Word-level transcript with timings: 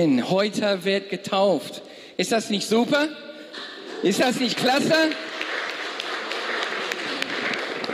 Amen. 0.00 0.30
Heute 0.30 0.82
wird 0.84 1.10
getauft. 1.10 1.82
Ist 2.16 2.32
das 2.32 2.48
nicht 2.48 2.66
super? 2.66 3.08
Ist 4.02 4.18
das 4.18 4.40
nicht 4.40 4.56
klasse? 4.56 4.94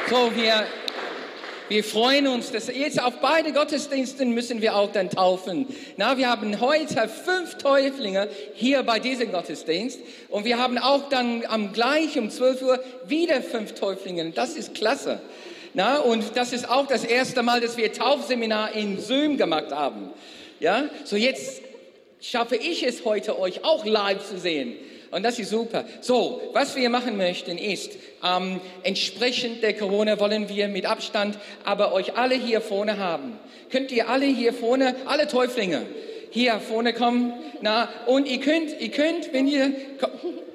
So, 0.09 0.31
wir, 0.37 0.67
wir 1.69 1.83
freuen 1.83 2.29
uns, 2.29 2.53
dass 2.53 2.69
jetzt 2.69 3.03
auf 3.03 3.15
beide 3.21 3.53
Gottesdiensten 3.53 4.31
müssen 4.31 4.63
wir 4.63 4.77
auch 4.77 4.93
dann 4.93 5.11
taufen. 5.11 5.67
Na, 5.97 6.17
wir 6.17 6.31
haben 6.31 6.61
heute 6.61 7.09
fünf 7.09 7.59
Täuflinge 7.59 8.29
hier 8.55 8.85
bei 8.85 9.01
diesem 9.01 9.33
Gottesdienst 9.33 9.99
und 10.29 10.45
wir 10.45 10.59
haben 10.59 10.79
auch 10.79 11.09
dann 11.09 11.45
am 11.49 11.73
gleich 11.73 12.17
um 12.17 12.31
12 12.31 12.63
Uhr 12.63 12.81
wieder 13.09 13.43
fünf 13.43 13.75
Täuflinge. 13.75 14.31
Das 14.31 14.55
ist 14.55 14.77
klasse. 14.77 15.21
Na, 15.75 15.99
und 15.99 16.37
das 16.37 16.53
ist 16.53 16.71
auch 16.71 16.87
das 16.87 17.03
erste 17.03 17.43
Mal, 17.43 17.61
dass 17.61 17.77
wir 17.77 17.93
Taufseminar 17.93 18.77
in 18.77 19.01
Zoom 19.01 19.37
gemacht 19.37 19.73
haben. 19.73 20.11
Ja, 20.59 20.85
so 21.05 21.17
jetzt 21.17 21.66
schaffe 22.21 22.57
ich 22.57 22.83
es 22.83 23.05
heute, 23.05 23.39
euch 23.39 23.65
auch 23.65 23.85
live 23.85 24.27
zu 24.29 24.39
sehen. 24.39 24.77
Und 25.11 25.23
das 25.23 25.39
ist 25.39 25.51
super. 25.51 25.85
So, 26.01 26.43
was 26.53 26.77
wir 26.77 26.91
machen 26.91 27.17
möchten 27.17 27.59
ist, 27.59 27.93
ähm, 28.25 28.61
entsprechend 28.83 29.63
der 29.63 29.75
Corona 29.75 30.19
wollen 30.19 30.49
wir 30.49 30.69
mit 30.69 30.85
Abstand 30.85 31.39
aber 31.65 31.93
euch 31.93 32.17
alle 32.17 32.35
hier 32.35 32.61
vorne 32.61 32.99
haben. 32.99 33.39
Könnt 33.71 33.93
ihr 33.93 34.09
alle 34.09 34.27
hier 34.27 34.53
vorne, 34.53 34.97
alle 35.07 35.29
Täuflinge, 35.29 35.87
hier 36.31 36.59
vorne 36.61 36.93
kommen? 36.93 37.33
Na, 37.63 37.89
und 38.07 38.29
ihr 38.29 38.41
könnt, 38.41 38.81
ihr 38.81 38.91
könnt, 38.91 39.33
wenn 39.33 39.47
ihr, 39.47 39.73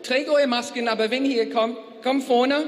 trägt 0.03 0.29
eure 0.29 0.47
Masken, 0.47 0.87
aber 0.87 1.11
wenn 1.11 1.25
ihr 1.25 1.49
kommt, 1.49 1.77
kommt 2.03 2.23
vorne 2.23 2.63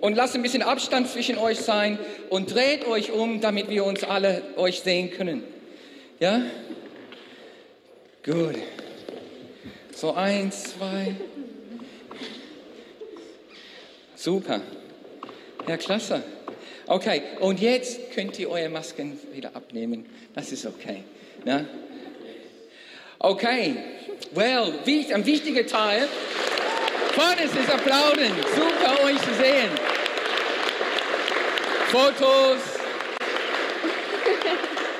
und 0.00 0.16
lasst 0.16 0.34
ein 0.34 0.42
bisschen 0.42 0.62
Abstand 0.62 1.08
zwischen 1.08 1.38
euch 1.38 1.60
sein 1.60 1.98
und 2.30 2.54
dreht 2.54 2.86
euch 2.86 3.12
um, 3.12 3.40
damit 3.40 3.68
wir 3.70 3.84
uns 3.84 4.04
alle 4.04 4.42
euch 4.56 4.80
sehen 4.80 5.10
können. 5.10 5.44
Ja? 6.18 6.42
Gut. 8.26 8.56
So 9.94 10.12
eins, 10.14 10.74
zwei. 10.74 11.14
Super. 14.16 14.60
Ja, 15.68 15.76
klasse. 15.76 16.24
Okay, 16.88 17.22
und 17.38 17.60
jetzt 17.60 18.12
könnt 18.12 18.36
ihr 18.40 18.50
eure 18.50 18.68
Masken 18.68 19.16
wieder 19.32 19.54
abnehmen. 19.54 20.06
Das 20.34 20.50
ist 20.50 20.66
okay. 20.66 21.04
Ja? 21.44 21.64
Okay, 23.20 23.76
well, 24.32 24.74
ein 24.84 25.24
wichtiger 25.24 25.64
Teil. 25.64 26.08
Vorne 27.12 27.44
ist 27.44 27.56
Applauden. 27.72 28.32
Super, 28.54 29.04
euch 29.04 29.18
zu 29.18 29.34
sehen. 29.34 29.70
Fotos. 31.92 32.58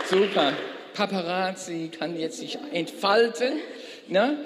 Super. 0.09 0.53
Paparazzi 0.97 1.91
kann 1.97 2.19
jetzt 2.19 2.39
sich 2.39 2.59
entfalten. 2.73 3.53
Ne? 4.09 4.39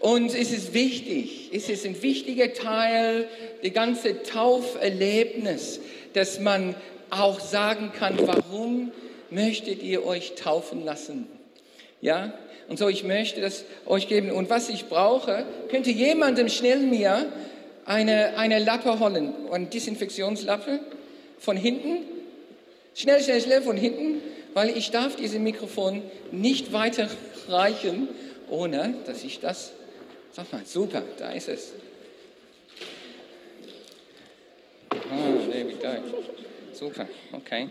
Und 0.00 0.34
es 0.34 0.50
ist 0.50 0.74
wichtig, 0.74 1.50
es 1.52 1.68
ist 1.68 1.86
ein 1.86 2.02
wichtiger 2.02 2.52
Teil 2.52 3.28
der 3.62 3.70
ganze 3.70 4.22
Tauferlebnis, 4.22 5.80
dass 6.12 6.40
man 6.40 6.74
auch 7.10 7.38
sagen 7.38 7.92
kann, 7.96 8.18
warum 8.26 8.90
möchtet 9.30 9.82
ihr 9.82 10.04
euch 10.04 10.34
taufen 10.34 10.84
lassen? 10.84 11.26
Ja? 12.00 12.34
Und 12.68 12.78
so, 12.78 12.88
ich 12.88 13.04
möchte 13.04 13.40
das 13.40 13.64
euch 13.86 14.08
geben. 14.08 14.30
Und 14.30 14.50
was 14.50 14.68
ich 14.68 14.86
brauche, 14.86 15.46
könnte 15.70 15.90
jemandem 15.90 16.48
schnell 16.48 16.80
mir 16.80 17.26
eine, 17.84 18.36
eine 18.36 18.58
Lappe 18.58 18.98
holen, 18.98 19.32
eine 19.52 19.66
Desinfektionslappe 19.66 20.80
von 21.38 21.56
hinten. 21.56 21.98
Schnell, 22.94 23.22
schnell, 23.22 23.40
schnell 23.40 23.62
von 23.62 23.76
hinten 23.76 24.13
weil 24.54 24.76
ich 24.76 24.90
darf 24.90 25.16
dieses 25.16 25.38
Mikrofon 25.38 26.02
nicht 26.32 26.72
weiterreichen, 26.72 28.08
ohne 28.48 28.94
dass 29.04 29.24
ich 29.24 29.40
das, 29.40 29.72
sag 30.32 30.52
mal, 30.52 30.62
super, 30.64 31.02
da 31.18 31.32
ist 31.32 31.48
es. 31.48 31.72
Ah, 34.90 34.96
David, 35.52 35.82
da. 35.82 35.96
Super, 36.72 37.06
okay. 37.32 37.68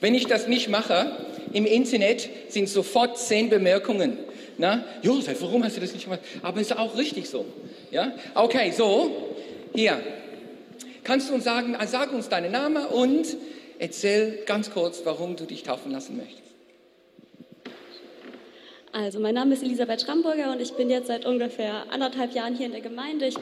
Wenn 0.00 0.14
ich 0.14 0.26
das 0.26 0.48
nicht 0.48 0.68
mache, 0.68 1.16
im 1.52 1.64
Internet 1.64 2.28
sind 2.48 2.68
sofort 2.68 3.18
zehn 3.18 3.48
Bemerkungen. 3.48 4.18
Na, 4.58 4.84
Josef, 5.02 5.40
warum 5.42 5.64
hast 5.64 5.76
du 5.76 5.80
das 5.80 5.92
nicht 5.92 6.04
gemacht? 6.04 6.20
Aber 6.42 6.60
ist 6.60 6.76
auch 6.76 6.96
richtig 6.96 7.28
so. 7.28 7.46
Ja, 7.90 8.12
okay, 8.34 8.70
so, 8.70 9.34
hier. 9.74 10.00
Kannst 11.02 11.28
du 11.28 11.34
uns 11.34 11.44
sagen, 11.44 11.76
sag 11.86 12.12
uns 12.12 12.28
deinen 12.28 12.52
Namen 12.52 12.84
und 12.86 13.26
Erzähl 13.78 14.42
ganz 14.46 14.70
kurz, 14.70 15.02
warum 15.04 15.36
du 15.36 15.44
dich 15.44 15.62
taufen 15.62 15.92
lassen 15.92 16.16
möchtest. 16.16 16.42
Also, 18.92 19.18
mein 19.18 19.34
Name 19.34 19.54
ist 19.54 19.62
Elisabeth 19.62 20.02
Schramburger 20.02 20.52
und 20.52 20.60
ich 20.60 20.72
bin 20.74 20.88
jetzt 20.88 21.08
seit 21.08 21.26
ungefähr 21.26 21.86
anderthalb 21.90 22.32
Jahren 22.32 22.54
hier 22.54 22.66
in 22.66 22.72
der 22.72 22.80
Gemeinde. 22.80 23.26
Ich 23.26 23.36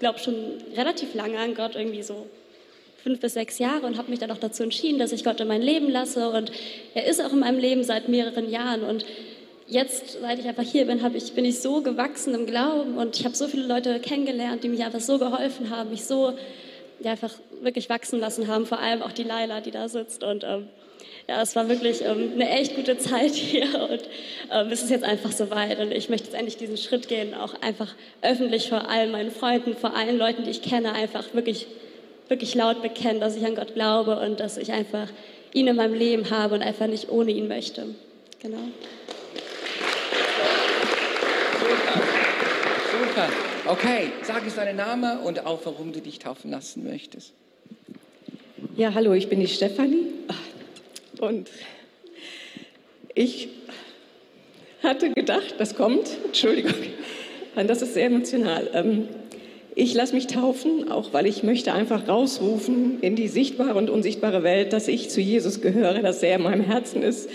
glaube 0.00 0.18
schon 0.18 0.34
relativ 0.74 1.14
lange 1.14 1.38
an 1.38 1.54
Gott, 1.54 1.76
irgendwie 1.76 2.02
so 2.02 2.26
fünf 3.06 3.20
bis 3.20 3.34
sechs 3.34 3.60
Jahre 3.60 3.86
und 3.86 3.98
habe 3.98 4.10
mich 4.10 4.18
dann 4.18 4.32
auch 4.32 4.38
dazu 4.38 4.64
entschieden, 4.64 4.98
dass 4.98 5.12
ich 5.12 5.22
Gott 5.22 5.40
in 5.40 5.46
mein 5.46 5.62
Leben 5.62 5.88
lasse. 5.88 6.28
Und 6.30 6.50
er 6.94 7.06
ist 7.06 7.22
auch 7.24 7.32
in 7.32 7.38
meinem 7.38 7.60
Leben 7.60 7.84
seit 7.84 8.08
mehreren 8.08 8.50
Jahren. 8.50 8.82
Und 8.82 9.06
jetzt, 9.68 10.20
seit 10.20 10.40
ich 10.40 10.46
einfach 10.46 10.64
hier 10.64 10.86
bin, 10.86 11.00
ich, 11.14 11.32
bin 11.32 11.44
ich 11.44 11.60
so 11.60 11.82
gewachsen 11.82 12.34
im 12.34 12.46
Glauben 12.46 12.98
und 12.98 13.16
ich 13.16 13.24
habe 13.24 13.36
so 13.36 13.46
viele 13.46 13.64
Leute 13.64 14.00
kennengelernt, 14.00 14.64
die 14.64 14.68
mich 14.68 14.82
einfach 14.84 14.98
so 14.98 15.18
geholfen 15.18 15.70
haben, 15.70 15.90
mich 15.90 16.04
so 16.04 16.32
ja, 17.00 17.12
einfach 17.12 17.34
wirklich 17.60 17.88
wachsen 17.88 18.20
lassen 18.20 18.48
haben, 18.48 18.66
vor 18.66 18.78
allem 18.78 19.02
auch 19.02 19.12
die 19.12 19.22
Laila, 19.22 19.60
die 19.60 19.70
da 19.70 19.88
sitzt. 19.88 20.24
Und 20.24 20.44
ähm, 20.44 20.68
ja, 21.28 21.42
es 21.42 21.56
war 21.56 21.68
wirklich 21.68 22.04
ähm, 22.04 22.32
eine 22.34 22.50
echt 22.50 22.76
gute 22.76 22.98
Zeit 22.98 23.32
hier 23.32 23.88
und 23.90 24.02
ähm, 24.52 24.68
es 24.70 24.82
ist 24.82 24.90
jetzt 24.90 25.04
einfach 25.04 25.32
so 25.32 25.50
weit 25.50 25.80
und 25.80 25.92
ich 25.92 26.08
möchte 26.08 26.26
jetzt 26.26 26.36
endlich 26.36 26.56
diesen 26.56 26.76
Schritt 26.76 27.08
gehen, 27.08 27.34
auch 27.34 27.60
einfach 27.60 27.94
öffentlich 28.22 28.68
vor 28.68 28.88
allen 28.88 29.10
meinen 29.10 29.30
Freunden, 29.30 29.76
vor 29.76 29.94
allen 29.96 30.18
Leuten, 30.18 30.44
die 30.44 30.50
ich 30.50 30.62
kenne, 30.62 30.92
einfach 30.92 31.34
wirklich, 31.34 31.66
wirklich 32.28 32.54
laut 32.54 32.82
bekennen, 32.82 33.20
dass 33.20 33.36
ich 33.36 33.44
an 33.44 33.56
Gott 33.56 33.74
glaube 33.74 34.18
und 34.20 34.40
dass 34.40 34.56
ich 34.56 34.72
einfach 34.72 35.08
ihn 35.52 35.66
in 35.66 35.76
meinem 35.76 35.94
Leben 35.94 36.30
habe 36.30 36.54
und 36.54 36.62
einfach 36.62 36.86
nicht 36.86 37.10
ohne 37.10 37.32
ihn 37.32 37.48
möchte. 37.48 37.86
Genau. 38.40 38.58
Super. 41.60 42.02
Super. 42.92 43.45
Okay, 43.68 44.12
sag 44.22 44.44
uns 44.44 44.54
deinen 44.54 44.76
Namen 44.76 45.18
und 45.18 45.44
auch, 45.44 45.58
warum 45.64 45.92
du 45.92 46.00
dich 46.00 46.20
taufen 46.20 46.52
lassen 46.52 46.84
möchtest. 46.84 47.32
Ja, 48.76 48.94
hallo, 48.94 49.12
ich 49.12 49.28
bin 49.28 49.40
die 49.40 49.48
Stefanie 49.48 50.06
und 51.18 51.50
ich 53.14 53.48
hatte 54.84 55.10
gedacht, 55.10 55.56
das 55.58 55.74
kommt, 55.74 56.08
Entschuldigung, 56.26 56.74
das 57.56 57.82
ist 57.82 57.94
sehr 57.94 58.06
emotional. 58.06 58.70
Ähm, 58.72 59.08
ich 59.74 59.94
lasse 59.94 60.14
mich 60.14 60.28
taufen, 60.28 60.92
auch 60.92 61.12
weil 61.12 61.26
ich 61.26 61.42
möchte 61.42 61.72
einfach 61.72 62.06
rausrufen 62.06 63.00
in 63.00 63.16
die 63.16 63.26
sichtbare 63.26 63.74
und 63.74 63.90
unsichtbare 63.90 64.44
Welt, 64.44 64.72
dass 64.72 64.86
ich 64.86 65.10
zu 65.10 65.20
Jesus 65.20 65.60
gehöre, 65.60 66.02
dass 66.02 66.22
er 66.22 66.36
in 66.36 66.42
meinem 66.42 66.62
Herzen 66.62 67.02
ist 67.02 67.28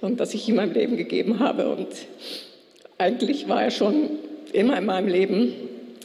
und 0.00 0.18
dass 0.18 0.34
ich 0.34 0.48
ihm 0.48 0.56
mein 0.56 0.74
Leben 0.74 0.96
gegeben 0.96 1.38
habe. 1.38 1.68
Und 1.68 1.86
eigentlich 2.98 3.48
war 3.48 3.62
er 3.62 3.70
schon 3.70 4.10
immer 4.52 4.78
in 4.78 4.86
meinem 4.86 5.06
Leben. 5.06 5.52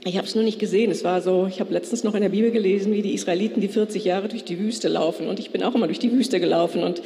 Ich 0.04 0.18
habe 0.18 0.26
es 0.26 0.34
nur 0.34 0.44
nicht 0.44 0.58
gesehen. 0.58 0.90
Es 0.90 1.04
war 1.04 1.22
so, 1.22 1.46
ich 1.48 1.60
habe 1.60 1.74
letztens 1.74 2.04
noch 2.04 2.16
in 2.16 2.22
der 2.22 2.30
Bibel 2.30 2.50
gelesen, 2.50 2.92
wie 2.92 3.04
die 3.04 3.14
Israeliten 3.14 3.62
die 3.62 3.68
40 3.68 4.04
Jahre 4.04 4.30
durch 4.30 4.44
die 4.44 4.58
Wüste 4.58 4.88
laufen. 4.88 5.28
Und 5.28 5.40
ich 5.40 5.52
bin 5.52 5.62
auch 5.62 5.76
immer 5.76 5.86
durch 5.86 6.00
die 6.00 6.12
Wüste 6.12 6.40
gelaufen. 6.40 6.82
Und 6.82 7.04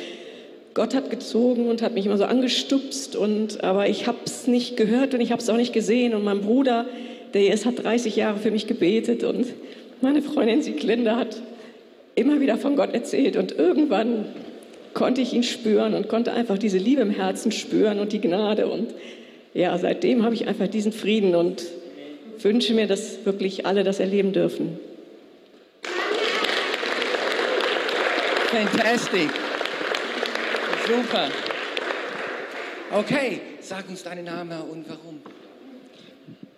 Gott 0.74 0.96
hat 0.96 1.10
gezogen 1.10 1.68
und 1.68 1.82
hat 1.82 1.94
mich 1.94 2.06
immer 2.06 2.18
so 2.18 2.24
angestupst. 2.24 3.18
Und, 3.18 3.66
aber 3.66 3.90
ich 3.90 4.08
habe 4.08 4.20
es 4.24 4.48
nicht 4.48 4.78
gehört 4.78 5.14
und 5.14 5.20
ich 5.20 5.34
habe 5.34 5.42
es 5.42 5.50
auch 5.50 5.58
nicht 5.58 5.74
gesehen. 5.74 6.14
Und 6.14 6.24
mein 6.24 6.40
Bruder, 6.40 6.86
der 7.34 7.54
ist, 7.54 7.66
hat 7.66 7.84
30 7.84 8.16
Jahre 8.16 8.40
für 8.40 8.52
mich 8.52 8.66
gebetet. 8.66 9.26
Und 9.26 9.48
meine 10.00 10.22
Freundin 10.22 10.62
Sieglinde 10.62 11.18
hat 11.18 11.36
immer 12.16 12.40
wieder 12.40 12.58
von 12.58 12.78
Gott 12.78 12.94
erzählt. 12.94 13.36
Und 13.36 13.52
irgendwann 13.58 14.24
konnte 14.94 15.20
ich 15.20 15.34
ihn 15.34 15.44
spüren 15.44 15.96
und 15.96 16.08
konnte 16.08 16.32
einfach 16.32 16.58
diese 16.58 16.78
Liebe 16.78 17.02
im 17.02 17.10
Herzen 17.10 17.52
spüren 17.52 18.00
und 18.00 18.14
die 18.14 18.22
Gnade. 18.22 18.68
Und 18.68 18.94
ja, 19.54 19.78
seitdem 19.78 20.24
habe 20.24 20.34
ich 20.34 20.48
einfach 20.48 20.70
diesen 20.70 20.94
Frieden 20.94 21.36
und 21.36 21.66
wünsche 22.44 22.74
mir, 22.74 22.88
dass 22.88 23.26
wirklich 23.26 23.66
alle 23.66 23.84
das 23.84 24.00
erleben 24.00 24.34
dürfen. 24.34 24.80
Fantastic. 28.48 29.30
Super. 30.88 31.30
Okay, 32.92 33.42
sag 33.60 33.90
uns 33.90 34.04
deinen 34.04 34.26
Namen 34.26 34.62
und 34.72 34.88
warum. 34.88 35.22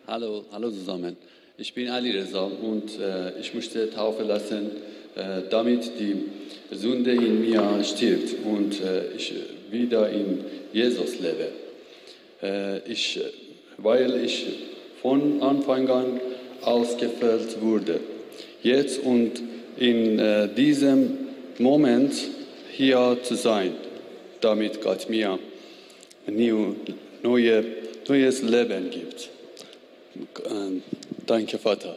Hallo, 0.06 0.45
hallo 0.51 0.69
zusammen. 0.69 1.18
Ich 1.57 1.74
bin 1.74 1.89
Ali 1.89 2.12
Reza 2.12 2.41
und 2.41 3.00
äh, 3.00 3.39
ich 3.39 3.53
möchte 3.53 3.89
taufen 3.89 4.27
lassen, 4.27 4.71
äh, 5.15 5.50
damit 5.50 6.00
die 6.00 6.25
Sünde 6.71 7.12
in 7.12 7.41
mir 7.41 7.83
stirbt 7.83 8.35
und 8.45 8.79
äh, 8.81 9.13
ich 9.15 9.33
wieder 9.71 10.09
in 10.09 10.45
Jesus 10.74 11.19
lebe. 11.19 11.50
Äh, 12.44 12.91
ich, 12.91 13.19
weil 13.77 14.24
ich 14.24 14.45
von 15.07 15.42
Anfang 15.42 15.89
an 15.89 16.19
ausgefüllt 16.63 17.62
wurde. 17.62 18.01
Jetzt 18.62 19.00
und 19.00 19.42
in 19.77 20.19
äh, 20.19 20.54
diesem 20.54 21.30
Moment 21.59 22.13
hier 22.71 23.18
zu 23.24 23.36
sein, 23.36 23.71
damit 24.42 24.81
Gott 24.81 25.09
mir 25.09 25.39
new, 26.25 26.75
neue, 27.24 27.63
neues 28.06 28.42
Leben 28.42 28.89
gibt. 28.89 29.30
Ähm, 30.51 30.83
Danke, 31.25 31.57
Vater. 31.57 31.95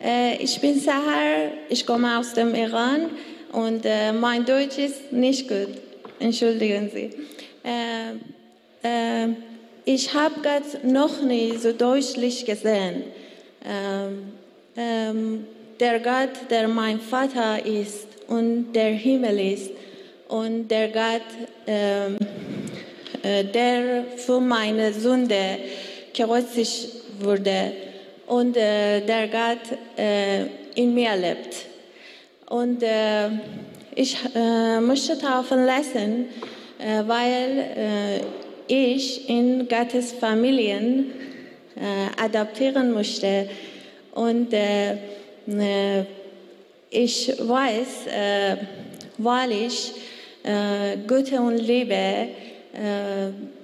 Äh, 0.00 0.36
ich 0.40 0.60
bin 0.60 0.78
Sahar, 0.78 1.50
ich 1.68 1.84
komme 1.84 2.16
aus 2.16 2.32
dem 2.32 2.54
Iran 2.54 3.10
und 3.52 3.84
äh, 3.84 4.12
mein 4.12 4.44
Deutsch 4.44 4.78
ist 4.78 5.12
nicht 5.12 5.48
gut. 5.48 5.68
Entschuldigen 6.18 6.90
Sie. 6.92 7.10
Äh, 7.64 8.12
äh, 8.82 9.28
ich 9.84 10.14
habe 10.14 10.36
Gott 10.42 10.84
noch 10.84 11.22
nie 11.22 11.56
so 11.56 11.72
deutlich 11.72 12.44
gesehen. 12.44 13.04
Ähm, 13.64 14.32
ähm, 14.76 15.46
der 15.78 16.00
Gott, 16.00 16.50
der 16.50 16.68
mein 16.68 17.00
Vater 17.00 17.64
ist 17.64 18.06
und 18.28 18.72
der 18.72 18.92
Himmel 18.92 19.38
ist 19.54 19.70
und 20.28 20.68
der 20.68 20.88
Gott, 20.88 21.22
ähm, 21.66 22.16
äh, 23.22 23.44
der 23.44 24.04
für 24.16 24.40
meine 24.40 24.92
Sünde 24.92 25.58
gekreuzigt 26.14 26.88
wurde 27.20 27.72
und 28.26 28.56
äh, 28.56 29.00
der 29.00 29.28
Gott 29.28 29.78
äh, 29.96 30.44
in 30.74 30.94
mir 30.94 31.16
lebt. 31.16 31.71
Und 32.52 32.82
äh, 32.82 33.30
ich 33.94 34.14
äh, 34.34 34.78
möchte 34.78 35.16
taufen 35.16 35.64
lassen, 35.64 36.26
äh, 36.78 37.02
weil 37.06 38.20
ich 38.68 39.26
in 39.28 39.66
Gottes 39.68 40.12
Familien 40.12 41.10
adaptieren 42.22 42.92
möchte. 42.92 43.48
Und 44.12 44.48
ich 46.90 47.34
weiß, 47.38 47.88
weil 49.18 49.52
ich 49.52 49.92
Güte 51.06 51.40
und 51.40 51.56
Liebe 51.56 52.28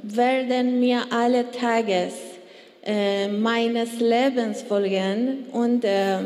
werden 0.02 0.80
mir 0.80 1.02
alle 1.10 1.50
Tages 1.50 2.14
äh, 2.84 3.28
meines 3.28 4.00
Lebens 4.00 4.62
folgen 4.62 5.44
und 5.52 5.84
äh, 5.84 6.20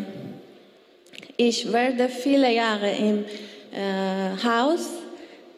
ich 1.37 1.73
werde 1.73 2.08
viele 2.08 2.52
Jahre 2.52 2.90
im 2.90 3.25
äh, 3.73 4.44
Haus 4.44 4.88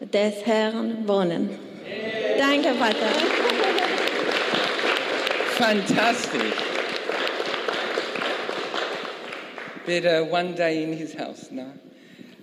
des 0.00 0.46
Herrn 0.46 1.06
wohnen. 1.06 1.50
Danke, 2.38 2.74
Vater. 2.74 3.10
Fantastisch. 5.56 6.40
Bitte 9.86 10.26
one 10.30 10.54
day 10.54 10.82
in 10.82 10.92
his 10.94 11.14
house. 11.16 11.48
Na? 11.50 11.66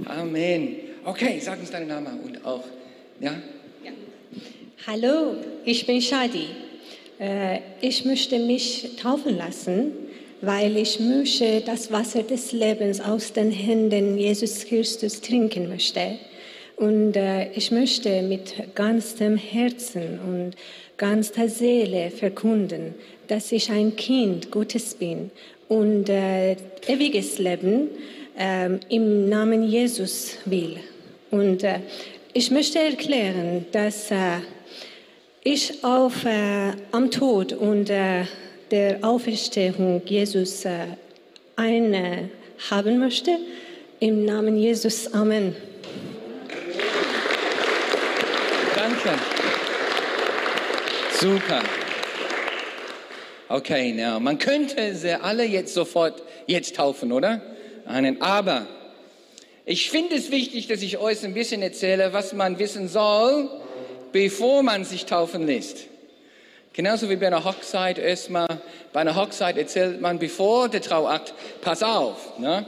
Amen. 0.06 0.76
Okay, 1.04 1.40
sag 1.40 1.60
uns 1.60 1.72
deinen 1.72 1.88
Namen 1.88 2.20
und 2.20 2.46
auch. 2.46 2.64
Ja? 3.20 3.34
ja. 3.84 3.92
Hallo, 4.88 5.36
ich 5.66 5.86
bin 5.86 6.02
Shadi. 6.02 6.48
Äh, 7.20 7.60
ich 7.82 8.06
möchte 8.06 8.40
mich 8.40 8.96
taufen 9.02 9.38
lassen, 9.38 9.92
weil 10.42 10.76
ich 10.76 11.00
möchte 11.00 11.62
das 11.62 11.92
Wasser 11.92 12.24
des 12.24 12.52
Lebens 12.52 13.00
aus 13.00 13.32
den 13.32 13.52
Händen 13.52 14.18
Jesus 14.18 14.66
Christus 14.66 15.22
trinken 15.22 15.70
möchte. 15.70 16.18
Und 16.78 17.16
äh, 17.16 17.52
ich 17.52 17.70
möchte 17.72 18.24
mit 18.24 18.56
ganzem 18.74 19.38
Herzen 19.38 20.20
und 20.20 20.56
ganzer 20.98 21.48
Seele 21.48 22.10
verkunden, 22.10 22.96
dass 23.28 23.52
ich 23.52 23.70
ein 23.70 23.96
Kind 23.96 24.50
Gottes 24.50 24.96
bin 24.96 25.30
und 25.68 26.10
äh, 26.10 26.56
ewiges 26.88 27.38
Leben 27.38 27.90
äh, 28.38 28.70
im 28.90 29.30
Namen 29.30 29.64
Jesus 29.64 30.38
will. 30.46 30.78
Und 31.30 31.64
äh, 31.64 31.80
ich 32.34 32.50
möchte 32.50 32.80
erklären, 32.80 33.66
dass 33.74 34.10
ich 35.44 35.84
auf 35.84 36.26
am 36.94 37.12
Tod 37.12 37.52
und 37.52 37.92
der 38.72 39.04
Auferstehung 39.04 40.02
Jesus 40.06 40.66
äh, 40.66 40.88
eine 41.56 42.30
haben 42.70 43.00
möchte. 43.00 43.38
Im 44.00 44.26
Namen 44.26 44.58
Jesus. 44.58 45.14
Amen. 45.14 45.56
Danke. 48.76 49.20
Super. 51.20 51.62
Okay, 53.50 53.92
now, 53.92 54.20
man 54.20 54.40
könnte 54.40 54.96
sie 54.96 55.22
alle 55.22 55.44
jetzt 55.44 55.74
sofort 55.74 56.24
jetzt 56.48 56.78
taufen, 56.78 57.12
oder? 57.12 57.42
Einen, 57.86 58.22
aber 58.22 58.66
ich 59.66 59.92
finde 59.92 60.16
es 60.16 60.32
wichtig, 60.32 60.68
dass 60.68 60.82
ich 60.82 60.98
euch 60.98 61.24
ein 61.24 61.34
bisschen 61.34 61.62
erzähle, 61.62 62.14
was 62.14 62.34
man 62.34 62.58
wissen 62.60 62.88
soll, 62.88 63.50
bevor 64.14 64.64
man 64.64 64.86
sich 64.86 65.06
taufen 65.06 65.46
lässt. 65.46 65.91
Genauso 66.74 67.10
wie 67.10 67.18
bei 67.18 67.28
einer 67.28 67.44
Hochzeit 67.44 67.98
erstmal, 67.98 68.48
bei 68.94 69.02
einer 69.02 69.16
Hochzeit 69.16 69.58
erzählt 69.58 70.00
man 70.00 70.20
bevor 70.20 70.70
der 70.70 70.82
Trauakt, 70.82 71.34
pass 71.62 71.84
auf. 71.84 72.40
Ne? 72.40 72.66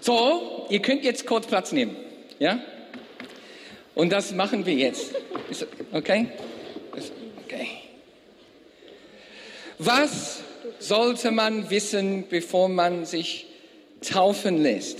So, 0.00 0.66
ihr 0.70 0.80
könnt 0.82 1.04
jetzt 1.04 1.24
kurz 1.26 1.46
Platz 1.46 1.70
nehmen. 1.70 1.96
Ja? 2.40 2.58
Und 3.94 4.10
das 4.10 4.32
machen 4.32 4.66
wir 4.66 4.74
jetzt. 4.74 5.14
Okay? 5.92 6.26
Okay. 7.44 7.68
Was 9.78 10.40
sollte 10.80 11.30
man 11.30 11.70
wissen, 11.70 12.24
bevor 12.28 12.68
man 12.68 13.04
sich 13.04 13.46
taufen 14.00 14.62
lässt? 14.62 14.98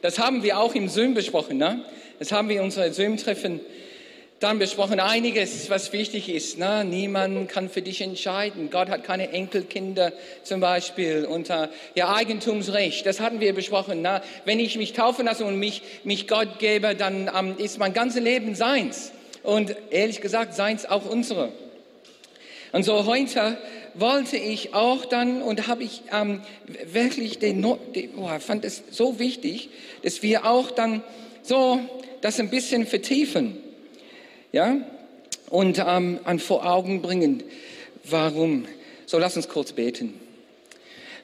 Das 0.00 0.18
haben 0.18 0.42
wir 0.42 0.58
auch 0.58 0.74
im 0.74 0.88
Zoom 0.88 1.14
besprochen. 1.14 1.58
Ne? 1.58 1.84
Das 2.18 2.32
haben 2.32 2.48
wir 2.48 2.56
in 2.56 2.62
unserem 2.62 2.92
Zoom-Treffen 2.92 3.60
dann 4.40 4.58
besprochen 4.58 5.00
einiges, 5.00 5.70
was 5.70 5.92
wichtig 5.92 6.28
ist. 6.28 6.58
Ne? 6.58 6.84
Niemand 6.84 7.48
kann 7.48 7.70
für 7.70 7.82
dich 7.82 8.00
entscheiden. 8.00 8.68
Gott 8.70 8.88
hat 8.88 9.04
keine 9.04 9.30
Enkelkinder 9.30 10.12
zum 10.42 10.60
Beispiel 10.60 11.24
unter 11.24 11.70
ja, 11.94 12.14
Eigentumsrecht. 12.14 13.06
Das 13.06 13.20
hatten 13.20 13.40
wir 13.40 13.54
besprochen. 13.54 14.02
Ne? 14.02 14.22
Wenn 14.44 14.60
ich 14.60 14.76
mich 14.76 14.92
taufen 14.92 15.26
lasse 15.26 15.44
und 15.44 15.58
mich, 15.58 15.82
mich 16.02 16.28
Gott 16.28 16.58
gebe, 16.58 16.94
dann 16.94 17.30
ähm, 17.34 17.54
ist 17.58 17.78
mein 17.78 17.94
ganzes 17.94 18.22
Leben 18.22 18.54
seins. 18.54 19.12
Und 19.42 19.76
ehrlich 19.90 20.20
gesagt, 20.20 20.54
seins 20.54 20.84
auch 20.84 21.08
unsere. 21.08 21.52
Und 22.72 22.82
so 22.84 23.06
heute 23.06 23.56
wollte 23.94 24.36
ich 24.36 24.74
auch 24.74 25.04
dann 25.04 25.42
und 25.42 25.68
habe 25.68 25.84
ich 25.84 26.02
ähm, 26.12 26.42
wirklich 26.92 27.38
den, 27.38 27.62
den 27.94 28.10
oh, 28.16 28.28
fand 28.40 28.64
es 28.64 28.82
so 28.90 29.20
wichtig, 29.20 29.68
dass 30.02 30.22
wir 30.22 30.44
auch 30.44 30.72
dann 30.72 31.02
so 31.42 31.78
das 32.20 32.40
ein 32.40 32.50
bisschen 32.50 32.86
vertiefen 32.86 33.58
ja, 34.54 34.76
und 35.50 35.82
ähm, 35.84 36.20
an 36.22 36.38
vor 36.38 36.64
Augen 36.64 37.02
bringen, 37.02 37.42
warum. 38.04 38.66
So, 39.04 39.18
lass 39.18 39.36
uns 39.36 39.48
kurz 39.48 39.72
beten. 39.72 40.14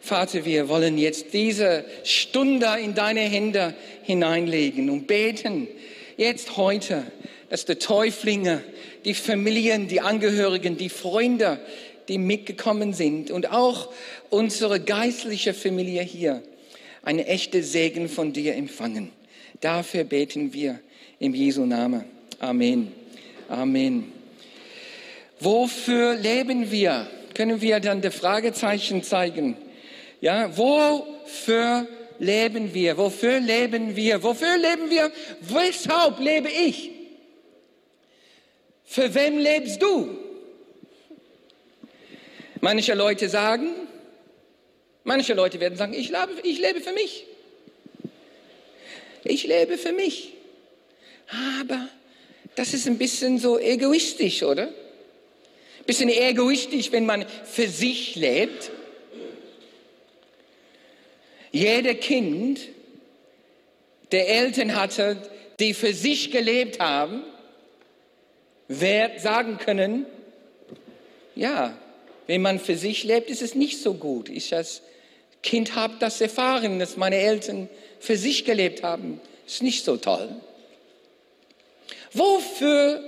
Vater, 0.01 0.45
wir 0.45 0.69
wollen 0.69 0.99
jetzt 0.99 1.33
diese 1.33 1.85
Stunde 2.03 2.67
in 2.83 2.95
deine 2.95 3.21
Hände 3.21 3.75
hineinlegen 4.03 4.91
und 4.91 5.07
beten, 5.07 5.69
jetzt 6.17 6.57
heute, 6.57 7.05
dass 7.51 7.67
die 7.67 7.77
Täuflinge, 7.77 8.65
die 9.05 9.15
Familien, 9.15 9.87
die 9.87 10.01
Angehörigen, 10.01 10.77
die 10.77 10.89
Freunde, 10.89 11.61
die 12.09 12.19
mitgekommen 12.19 12.95
sind 12.95 13.31
und 13.31 13.53
auch 13.53 13.93
unsere 14.29 14.81
geistliche 14.81 15.55
Familie 15.55 16.03
hier, 16.03 16.43
eine 17.05 17.27
echte 17.27 17.63
Segen 17.63 18.09
von 18.09 18.33
dir 18.33 18.57
empfangen. 18.57 19.11
Dafür 19.61 20.03
beten 20.03 20.53
wir 20.53 20.81
im 21.21 21.33
Jesu 21.33 21.65
Namen. 21.65 22.05
Amen. 22.41 22.93
Amen. 23.51 24.13
Wofür 25.41 26.15
leben 26.15 26.71
wir? 26.71 27.11
Können 27.35 27.61
wir 27.61 27.81
dann 27.81 28.01
die 28.01 28.13
Fragezeichen 28.13 29.03
zeigen? 29.03 29.57
Ja, 30.21 30.57
wofür 30.57 31.89
leben 32.21 32.73
wir? 32.73 32.97
Wofür 32.97 33.41
leben 33.41 33.97
wir? 33.97 34.23
Wofür 34.23 34.57
leben 34.57 34.89
wir? 34.89 35.11
Weshalb 35.41 36.21
lebe 36.21 36.49
ich? 36.49 36.93
Für 38.85 39.13
wem 39.15 39.39
lebst 39.39 39.83
du? 39.83 40.17
Manche 42.61 42.95
Leute 42.95 43.29
sagen, 43.29 43.69
manche 45.03 45.35
Leute 45.35 45.59
werden 45.59 45.77
sagen, 45.77 45.95
ich 45.95 46.11
lebe, 46.11 46.41
ich 46.45 46.61
lebe 46.61 46.81
für 46.81 46.93
mich. 46.93 47.27
Ich 49.25 49.45
lebe 49.45 49.77
für 49.77 49.93
mich. 49.93 50.35
Aber 51.29 51.89
das 52.61 52.75
ist 52.75 52.87
ein 52.87 52.99
bisschen 52.99 53.39
so 53.39 53.59
egoistisch, 53.59 54.43
oder? 54.43 54.65
Ein 54.65 55.85
bisschen 55.87 56.11
egoistisch, 56.11 56.93
wenn 56.93 57.07
man 57.07 57.25
für 57.45 57.67
sich 57.67 58.17
lebt. 58.17 58.71
Jeder 61.53 61.95
Kind, 61.95 62.61
der 64.13 64.29
Eltern 64.29 64.77
hatte, 64.77 65.17
die 65.59 65.73
für 65.73 65.95
sich 65.95 66.33
gelebt 66.33 66.81
haben, 66.81 67.23
wird 68.69 69.21
sagen 69.23 69.57
können, 69.57 70.05
ja, 71.35 71.75
wenn 72.27 72.43
man 72.43 72.61
für 72.61 72.77
sich 72.77 73.05
lebt, 73.05 73.31
ist 73.31 73.41
es 73.41 73.55
nicht 73.55 73.81
so 73.81 73.95
gut. 73.95 74.29
Ist 74.29 74.53
das 74.53 74.83
Kind 75.43 75.77
habe 75.77 75.95
das 75.99 76.21
erfahren, 76.21 76.79
dass 76.79 76.99
meine 76.99 77.17
Eltern 77.17 77.71
für 78.01 78.19
sich 78.19 78.45
gelebt 78.45 78.83
haben. 78.83 79.19
Ist 79.47 79.63
nicht 79.63 79.83
so 79.83 79.97
toll. 79.97 80.29
Wofür 82.13 83.03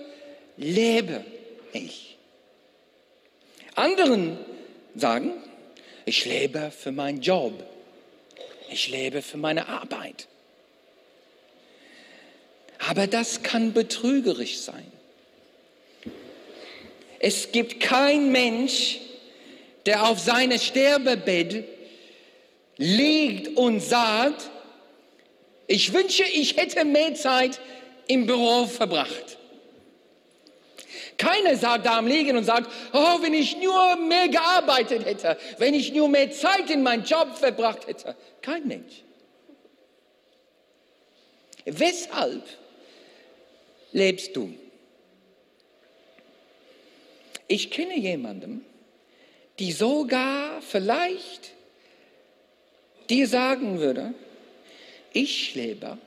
lebe 0.56 1.24
ich? 1.72 2.16
Anderen 3.74 4.38
sagen, 4.94 5.32
ich 6.04 6.24
lebe 6.24 6.70
für 6.70 6.92
meinen 6.92 7.20
Job. 7.20 7.52
Ich 8.70 8.88
lebe 8.88 9.22
für 9.22 9.38
meine 9.38 9.68
Arbeit. 9.68 10.28
Aber 12.88 13.06
das 13.06 13.42
kann 13.42 13.72
betrügerisch 13.72 14.58
sein. 14.58 14.90
Es 17.18 17.52
gibt 17.52 17.80
kein 17.80 18.32
Mensch, 18.32 18.98
der 19.86 20.08
auf 20.08 20.18
seinem 20.18 20.58
Sterbebett 20.58 21.64
liegt 22.76 23.56
und 23.56 23.80
sagt, 23.80 24.50
ich 25.68 25.92
wünsche, 25.92 26.24
ich 26.24 26.56
hätte 26.56 26.84
mehr 26.84 27.14
Zeit 27.14 27.60
im 28.12 28.26
Büro 28.26 28.66
verbracht. 28.66 29.38
Keiner 31.16 31.56
sagt 31.56 31.86
da 31.86 31.98
am 31.98 32.06
Liegen 32.06 32.36
und 32.36 32.44
sagt, 32.44 32.70
oh, 32.92 33.22
wenn 33.22 33.34
ich 33.34 33.56
nur 33.56 33.96
mehr 33.96 34.28
gearbeitet 34.28 35.04
hätte, 35.04 35.38
wenn 35.58 35.74
ich 35.74 35.92
nur 35.92 36.08
mehr 36.08 36.30
Zeit 36.32 36.68
in 36.70 36.82
meinem 36.82 37.04
Job 37.04 37.36
verbracht 37.36 37.86
hätte. 37.86 38.16
Kein 38.40 38.66
Mensch. 38.66 39.02
Weshalb 41.64 42.42
lebst 43.92 44.34
du? 44.34 44.52
Ich 47.46 47.70
kenne 47.70 47.96
jemanden, 47.98 48.64
die 49.58 49.72
sogar 49.72 50.60
vielleicht 50.62 51.52
dir 53.10 53.28
sagen 53.28 53.78
würde, 53.78 54.14
ich 55.12 55.54
lebe 55.54 55.98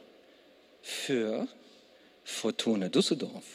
für 0.81 1.47
Fortuna 2.25 2.89
Düsseldorf. 2.89 3.45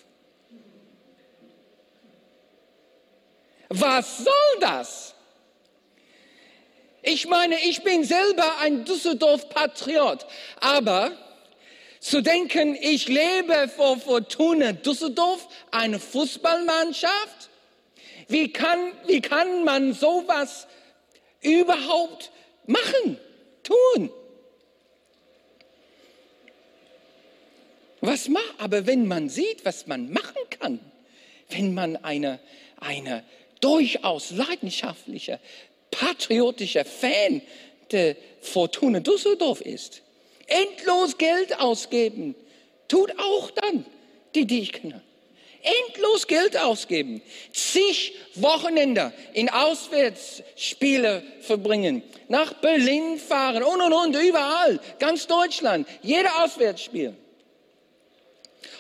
Was 3.69 4.19
soll 4.19 4.61
das? 4.61 5.15
Ich 7.03 7.27
meine, 7.27 7.57
ich 7.65 7.83
bin 7.83 8.05
selber 8.05 8.59
ein 8.59 8.85
Düsseldorf-Patriot, 8.85 10.27
aber 10.61 11.13
zu 11.99 12.23
denken, 12.23 12.77
ich 12.81 13.09
lebe 13.09 13.69
für 13.69 13.99
Fortuna 13.99 14.73
Düsseldorf, 14.73 15.49
eine 15.71 15.99
Fußballmannschaft, 15.99 17.51
wie 18.29 18.53
kann, 18.53 18.93
wie 19.07 19.21
kann 19.21 19.65
man 19.65 19.93
sowas 19.93 20.69
überhaupt 21.43 22.31
machen, 22.67 23.19
tun? 23.63 24.11
Was 28.01 28.29
macht, 28.29 28.55
aber 28.59 28.87
wenn 28.87 29.07
man 29.07 29.29
sieht, 29.29 29.65
was 29.65 29.87
man 29.87 30.13
machen 30.13 30.43
kann, 30.59 30.81
wenn 31.51 31.75
man 31.75 31.97
eine, 31.97 32.39
eine 32.81 33.25
durchaus 33.61 34.31
leidenschaftliche, 34.31 35.39
patriotische 35.91 36.85
Fan 36.85 37.43
der 37.91 38.17
Fortuna 38.41 39.01
Düsseldorf 39.01 39.61
ist, 39.61 40.03
endlos 40.47 41.19
Geld 41.19 41.59
ausgeben, 41.61 42.35
tut 42.89 43.13
auch 43.19 43.51
dann 43.51 43.85
die 44.35 44.47
Diekner 44.47 45.03
endlos 45.63 46.27
Geld 46.27 46.57
ausgeben, 46.57 47.23
zig 47.53 48.15
Wochenende 48.35 49.13
in 49.35 49.49
Auswärtsspiele 49.49 51.23
verbringen, 51.43 52.03
nach 52.29 52.55
Berlin 52.55 53.19
fahren 53.19 53.63
und 53.63 53.81
und 53.81 53.93
und, 53.93 54.17
überall, 54.17 54.81
ganz 54.99 55.27
Deutschland, 55.27 55.87
jeder 56.03 56.43
Auswärtsspiel. 56.43 57.15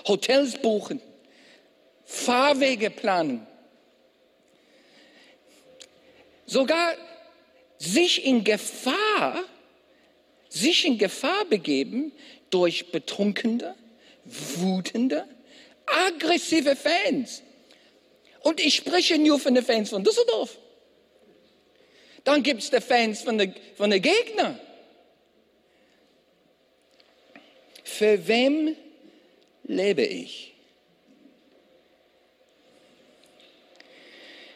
Hotels 0.07 0.59
buchen, 0.59 1.01
Fahrwege 2.05 2.91
planen. 2.91 3.47
Sogar 6.47 6.95
sich 7.79 8.25
in 8.25 8.43
Gefahr, 8.45 9.45
sich 10.49 10.85
in 10.85 10.99
Gefahr 10.99 11.45
begeben 11.45 12.13
durch 12.51 12.91
betrunkene, 12.91 13.77
wutende, 14.25 15.27
aggressive 15.87 16.77
Fans. 16.77 17.43
Und 18.41 18.61
ich 18.61 18.75
spreche 18.75 19.19
nur 19.19 19.39
von 19.39 19.55
den 19.55 19.65
Fans 19.65 19.91
von 19.91 20.03
Düsseldorf. 20.03 20.59
Dann 22.25 22.43
gibt 22.43 22.63
es 22.63 22.71
die 22.71 22.81
Fans 22.81 23.23
von 23.23 23.39
den 23.39 23.55
von 23.77 23.91
der 23.91 24.01
Gegner. 24.01 24.59
Für 27.85 28.27
wem 28.27 28.77
lebe 29.71 30.03
ich? 30.03 30.53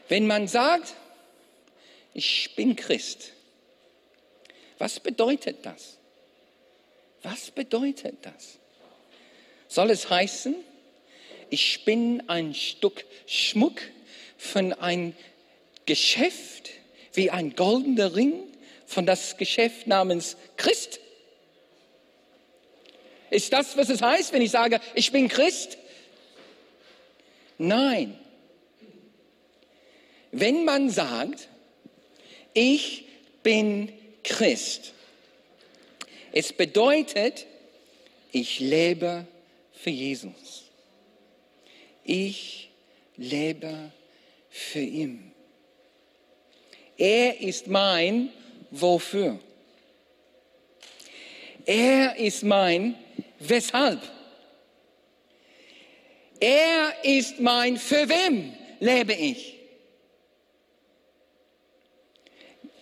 Wenn 0.08 0.26
man 0.26 0.48
sagt, 0.48 0.94
ich 2.12 2.54
bin 2.56 2.76
Christ, 2.76 3.32
was 4.78 5.00
bedeutet 5.00 5.64
das? 5.64 5.98
Was 7.22 7.50
bedeutet 7.50 8.16
das? 8.22 8.58
Soll 9.68 9.90
es 9.90 10.10
heißen, 10.10 10.54
ich 11.48 11.84
bin 11.84 12.28
ein 12.28 12.54
Stück 12.54 13.04
Schmuck 13.26 13.80
von 14.36 14.72
einem 14.74 15.14
Geschäft 15.86 16.70
wie 17.14 17.30
ein 17.30 17.54
goldener 17.54 18.14
Ring 18.14 18.34
von 18.86 19.06
das 19.06 19.36
Geschäft 19.36 19.86
namens 19.86 20.36
Christ. 20.56 21.00
Ist 23.34 23.52
das, 23.52 23.76
was 23.76 23.88
es 23.90 24.00
heißt, 24.00 24.32
wenn 24.32 24.42
ich 24.42 24.52
sage, 24.52 24.78
ich 24.94 25.10
bin 25.10 25.26
Christ? 25.26 25.76
Nein. 27.58 28.16
Wenn 30.30 30.64
man 30.64 30.88
sagt, 30.88 31.48
ich 32.52 33.06
bin 33.42 33.92
Christ, 34.22 34.92
es 36.30 36.52
bedeutet, 36.52 37.46
ich 38.30 38.60
lebe 38.60 39.26
für 39.72 39.90
Jesus. 39.90 40.70
Ich 42.04 42.70
lebe 43.16 43.90
für 44.48 44.78
ihn. 44.78 45.32
Er 46.96 47.40
ist 47.40 47.66
mein 47.66 48.28
Wofür. 48.70 49.40
Er 51.66 52.14
ist 52.16 52.44
mein 52.44 52.94
Weshalb. 53.48 54.00
Er 56.40 56.92
ist 57.02 57.40
mein 57.40 57.76
Für 57.76 58.08
wem 58.08 58.52
lebe 58.80 59.14
ich. 59.14 59.54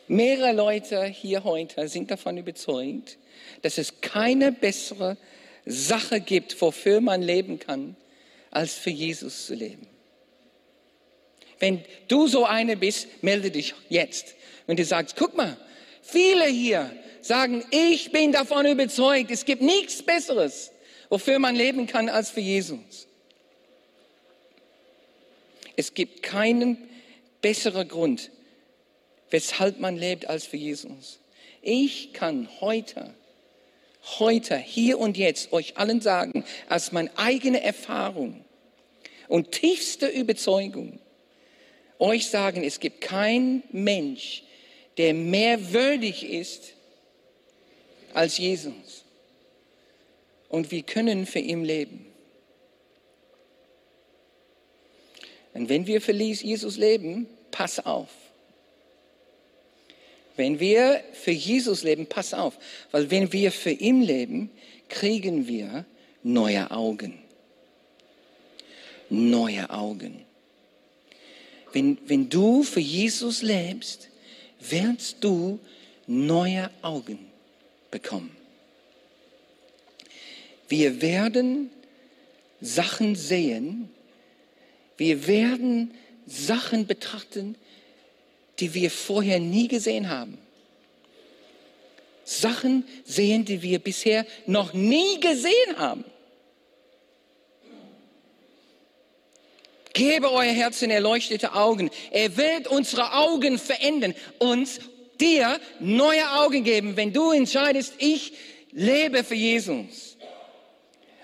Mehrere 0.08 0.52
Leute 0.52 1.04
hier 1.04 1.44
heute 1.44 1.88
sind 1.88 2.10
davon 2.10 2.36
überzeugt, 2.36 3.18
dass 3.62 3.78
es 3.78 4.00
keine 4.00 4.52
bessere 4.52 5.16
Sache 5.64 6.20
gibt, 6.20 6.60
wofür 6.60 7.00
man 7.00 7.22
leben 7.22 7.58
kann, 7.58 7.96
als 8.50 8.74
für 8.74 8.90
Jesus 8.90 9.46
zu 9.46 9.54
leben. 9.54 9.86
Wenn 11.58 11.84
du 12.08 12.26
so 12.26 12.44
eine 12.44 12.76
bist, 12.76 13.22
melde 13.22 13.50
dich 13.50 13.74
jetzt. 13.88 14.34
Wenn 14.66 14.76
du 14.76 14.84
sagst, 14.84 15.16
guck 15.16 15.36
mal, 15.36 15.56
viele 16.02 16.46
hier 16.46 16.90
sagen, 17.22 17.64
ich 17.70 18.12
bin 18.12 18.32
davon 18.32 18.66
überzeugt, 18.66 19.30
es 19.30 19.44
gibt 19.44 19.62
nichts 19.62 20.02
Besseres, 20.02 20.72
wofür 21.08 21.38
man 21.38 21.56
leben 21.56 21.86
kann, 21.86 22.08
als 22.08 22.30
für 22.30 22.40
Jesus. 22.40 23.06
Es 25.76 25.94
gibt 25.94 26.22
keinen 26.22 26.76
besseren 27.40 27.88
Grund, 27.88 28.30
weshalb 29.30 29.80
man 29.80 29.96
lebt, 29.96 30.26
als 30.26 30.44
für 30.44 30.58
Jesus. 30.58 31.18
Ich 31.62 32.12
kann 32.12 32.48
heute 32.60 33.14
heute, 34.18 34.56
hier 34.56 34.98
und 34.98 35.16
jetzt 35.16 35.52
euch 35.52 35.76
allen 35.76 36.00
sagen, 36.00 36.44
aus 36.68 36.92
meiner 36.92 37.10
eigenen 37.16 37.62
Erfahrung 37.62 38.44
und 39.28 39.52
tiefster 39.52 40.10
Überzeugung, 40.12 40.98
euch 41.98 42.28
sagen, 42.28 42.64
es 42.64 42.80
gibt 42.80 43.00
keinen 43.00 43.62
Mensch, 43.70 44.42
der 44.98 45.14
mehr 45.14 45.72
würdig 45.72 46.24
ist 46.24 46.74
als 48.12 48.38
Jesus. 48.38 49.04
Und 50.48 50.70
wir 50.70 50.82
können 50.82 51.26
für 51.26 51.38
ihn 51.38 51.64
leben. 51.64 52.06
Und 55.54 55.68
wenn 55.68 55.86
wir 55.86 56.00
für 56.00 56.12
Jesus 56.12 56.76
leben, 56.76 57.26
pass 57.50 57.84
auf. 57.84 58.08
Wenn 60.36 60.60
wir 60.60 61.02
für 61.12 61.30
Jesus 61.30 61.82
leben, 61.82 62.06
pass 62.06 62.32
auf, 62.32 62.58
weil 62.90 63.10
wenn 63.10 63.32
wir 63.32 63.52
für 63.52 63.70
ihn 63.70 64.02
leben, 64.02 64.50
kriegen 64.88 65.46
wir 65.46 65.84
neue 66.22 66.70
Augen. 66.70 67.18
Neue 69.10 69.68
Augen. 69.68 70.24
Wenn, 71.72 71.98
wenn 72.06 72.30
du 72.30 72.62
für 72.62 72.80
Jesus 72.80 73.42
lebst, 73.42 74.08
wirst 74.70 75.16
du 75.20 75.58
neue 76.06 76.70
Augen 76.82 77.18
bekommen. 77.90 78.36
Wir 80.68 81.02
werden 81.02 81.70
Sachen 82.60 83.14
sehen, 83.16 83.90
wir 84.96 85.26
werden 85.26 85.92
Sachen 86.26 86.86
betrachten, 86.86 87.56
die 88.60 88.72
wir 88.74 88.90
vorher 88.90 89.40
nie 89.40 89.68
gesehen 89.68 90.08
haben. 90.08 90.38
Sachen 92.24 92.84
sehen, 93.04 93.44
die 93.44 93.62
wir 93.62 93.78
bisher 93.80 94.24
noch 94.46 94.72
nie 94.72 95.18
gesehen 95.20 95.76
haben. 95.76 96.04
Gebe 99.92 100.32
euer 100.32 100.52
Herz 100.52 100.82
in 100.82 100.90
erleuchtete 100.90 101.54
Augen. 101.54 101.90
Er 102.10 102.36
wird 102.36 102.66
unsere 102.68 103.12
Augen 103.12 103.58
verändern, 103.58 104.14
uns 104.38 104.80
dir 105.20 105.60
neue 105.80 106.30
Augen 106.32 106.64
geben, 106.64 106.96
wenn 106.96 107.12
du 107.12 107.32
entscheidest, 107.32 107.94
ich 107.98 108.32
lebe 108.72 109.22
für 109.22 109.34
Jesus. 109.34 110.16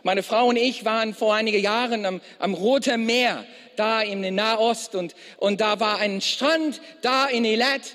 Meine 0.02 0.22
Frau 0.22 0.46
und 0.46 0.56
ich 0.56 0.84
waren 0.84 1.14
vor 1.14 1.34
einigen 1.34 1.60
Jahren 1.60 2.06
am, 2.06 2.20
am 2.38 2.54
Roten 2.54 3.04
Meer, 3.04 3.44
da 3.76 4.02
in 4.02 4.22
den 4.22 4.36
Nahost 4.36 4.94
und, 4.94 5.14
und 5.38 5.60
da 5.60 5.80
war 5.80 5.98
ein 5.98 6.20
Strand 6.20 6.80
da 7.02 7.26
in 7.26 7.44
Elat. 7.44 7.94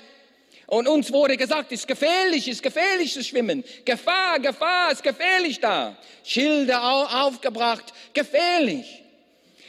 Und 0.66 0.88
uns 0.88 1.12
wurde 1.12 1.36
gesagt, 1.36 1.72
es 1.72 1.80
ist 1.80 1.88
gefährlich, 1.88 2.48
es 2.48 2.56
ist 2.56 2.62
gefährlich 2.62 3.12
zu 3.12 3.22
schwimmen. 3.22 3.64
Gefahr, 3.84 4.40
Gefahr, 4.40 4.88
es 4.88 4.94
ist 4.94 5.02
gefährlich 5.02 5.60
da. 5.60 5.96
Schilder 6.24 7.24
aufgebracht, 7.24 7.92
gefährlich. 8.12 9.03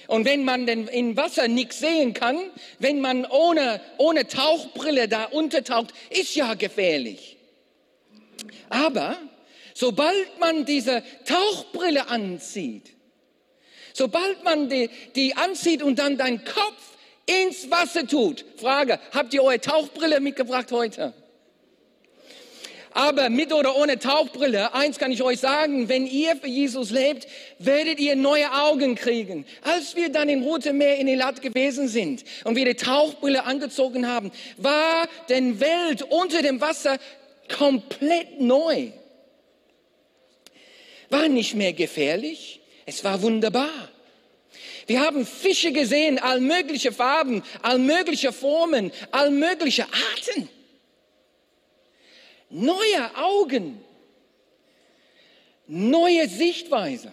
Und 0.07 0.25
wenn 0.25 0.43
man 0.43 0.65
denn 0.65 0.87
im 0.87 1.17
Wasser 1.17 1.47
nichts 1.47 1.79
sehen 1.79 2.13
kann, 2.13 2.37
wenn 2.79 3.01
man 3.01 3.25
ohne, 3.25 3.81
ohne 3.97 4.27
Tauchbrille 4.27 5.07
da 5.07 5.25
untertaucht, 5.25 5.93
ist 6.09 6.35
ja 6.35 6.53
gefährlich. 6.53 7.37
Aber 8.69 9.17
sobald 9.73 10.39
man 10.39 10.65
diese 10.65 11.03
Tauchbrille 11.25 12.07
anzieht, 12.09 12.93
sobald 13.93 14.43
man 14.43 14.69
die, 14.69 14.89
die 15.15 15.35
anzieht 15.35 15.81
und 15.81 15.99
dann 15.99 16.17
deinen 16.17 16.43
Kopf 16.43 16.97
ins 17.25 17.69
Wasser 17.71 18.05
tut, 18.07 18.45
Frage, 18.57 18.99
habt 19.11 19.33
ihr 19.33 19.43
eure 19.43 19.59
Tauchbrille 19.59 20.19
mitgebracht 20.19 20.71
heute? 20.71 21.13
Aber 22.95 23.29
mit 23.29 23.51
oder 23.51 23.75
ohne 23.75 23.99
Tauchbrille, 23.99 24.73
eins 24.73 24.99
kann 24.99 25.11
ich 25.11 25.21
euch 25.21 25.41
sagen, 25.41 25.89
wenn 25.89 26.07
ihr 26.07 26.37
für 26.37 26.47
Jesus 26.47 26.91
lebt, 26.91 27.27
werdet 27.59 27.99
ihr 27.99 28.15
neue 28.15 28.49
Augen 28.53 28.95
kriegen. 28.95 29.45
Als 29.63 29.97
wir 29.97 30.07
dann 30.07 30.29
im 30.29 30.43
Roten 30.43 30.77
Meer 30.77 30.95
in 30.95 31.09
Elat 31.09 31.41
gewesen 31.41 31.89
sind 31.89 32.23
und 32.45 32.55
wir 32.55 32.63
die 32.63 32.75
Tauchbrille 32.75 33.43
angezogen 33.43 34.07
haben, 34.07 34.31
war 34.55 35.09
die 35.27 35.59
Welt 35.59 36.03
unter 36.03 36.41
dem 36.41 36.61
Wasser 36.61 36.97
komplett 37.53 38.39
neu. 38.39 38.91
War 41.09 41.27
nicht 41.27 41.53
mehr 41.53 41.73
gefährlich, 41.73 42.61
es 42.85 43.03
war 43.03 43.21
wunderbar. 43.21 43.89
Wir 44.87 45.01
haben 45.01 45.25
Fische 45.25 45.73
gesehen, 45.73 46.17
all 46.17 46.39
mögliche 46.39 46.93
Farben, 46.93 47.43
all 47.61 47.77
mögliche 47.77 48.31
Formen, 48.31 48.93
all 49.11 49.31
mögliche 49.31 49.83
Arten 49.83 50.47
neue 52.49 53.15
Augen, 53.15 53.83
neue 55.67 56.27
Sichtweise. 56.27 57.11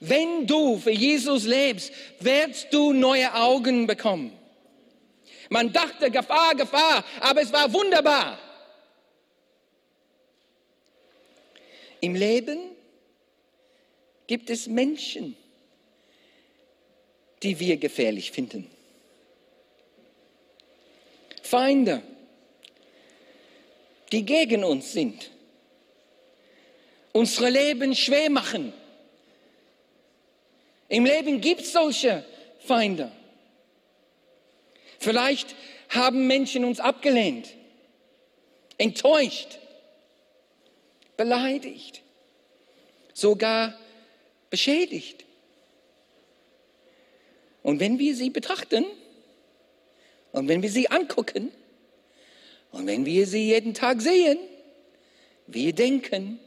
Wenn 0.00 0.46
du 0.46 0.78
für 0.78 0.90
Jesus 0.90 1.44
lebst, 1.44 1.92
wirst 2.20 2.72
du 2.72 2.92
neue 2.92 3.34
Augen 3.34 3.86
bekommen. 3.86 4.32
Man 5.48 5.72
dachte 5.72 6.10
Gefahr, 6.10 6.54
Gefahr, 6.54 7.04
aber 7.20 7.42
es 7.42 7.52
war 7.52 7.72
wunderbar. 7.72 8.38
Im 12.00 12.14
Leben 12.14 12.58
gibt 14.26 14.50
es 14.50 14.66
Menschen, 14.66 15.36
die 17.42 17.58
wir 17.58 17.76
gefährlich 17.76 18.32
finden. 18.32 18.70
Feinde, 21.42 22.02
die 24.12 24.24
gegen 24.24 24.64
uns 24.64 24.92
sind, 24.92 25.30
unsere 27.12 27.50
Leben 27.50 27.94
schwer 27.94 28.30
machen. 28.30 28.72
Im 30.88 31.04
Leben 31.04 31.40
gibt 31.40 31.62
es 31.62 31.72
solche 31.72 32.24
Feinde. 32.60 33.10
Vielleicht 34.98 35.54
haben 35.88 36.26
Menschen 36.26 36.64
uns 36.64 36.80
abgelehnt, 36.80 37.48
enttäuscht, 38.78 39.58
beleidigt, 41.16 42.02
sogar 43.12 43.78
beschädigt. 44.50 45.24
Und 47.62 47.80
wenn 47.80 47.98
wir 47.98 48.14
sie 48.14 48.30
betrachten 48.30 48.84
und 50.32 50.48
wenn 50.48 50.62
wir 50.62 50.70
sie 50.70 50.88
angucken, 50.88 51.50
und 52.72 52.86
wenn 52.86 53.06
wir 53.06 53.26
sie 53.26 53.46
jeden 53.46 53.74
Tag 53.74 54.00
sehen, 54.02 54.38
wir 55.46 55.72
denken, 55.72 56.38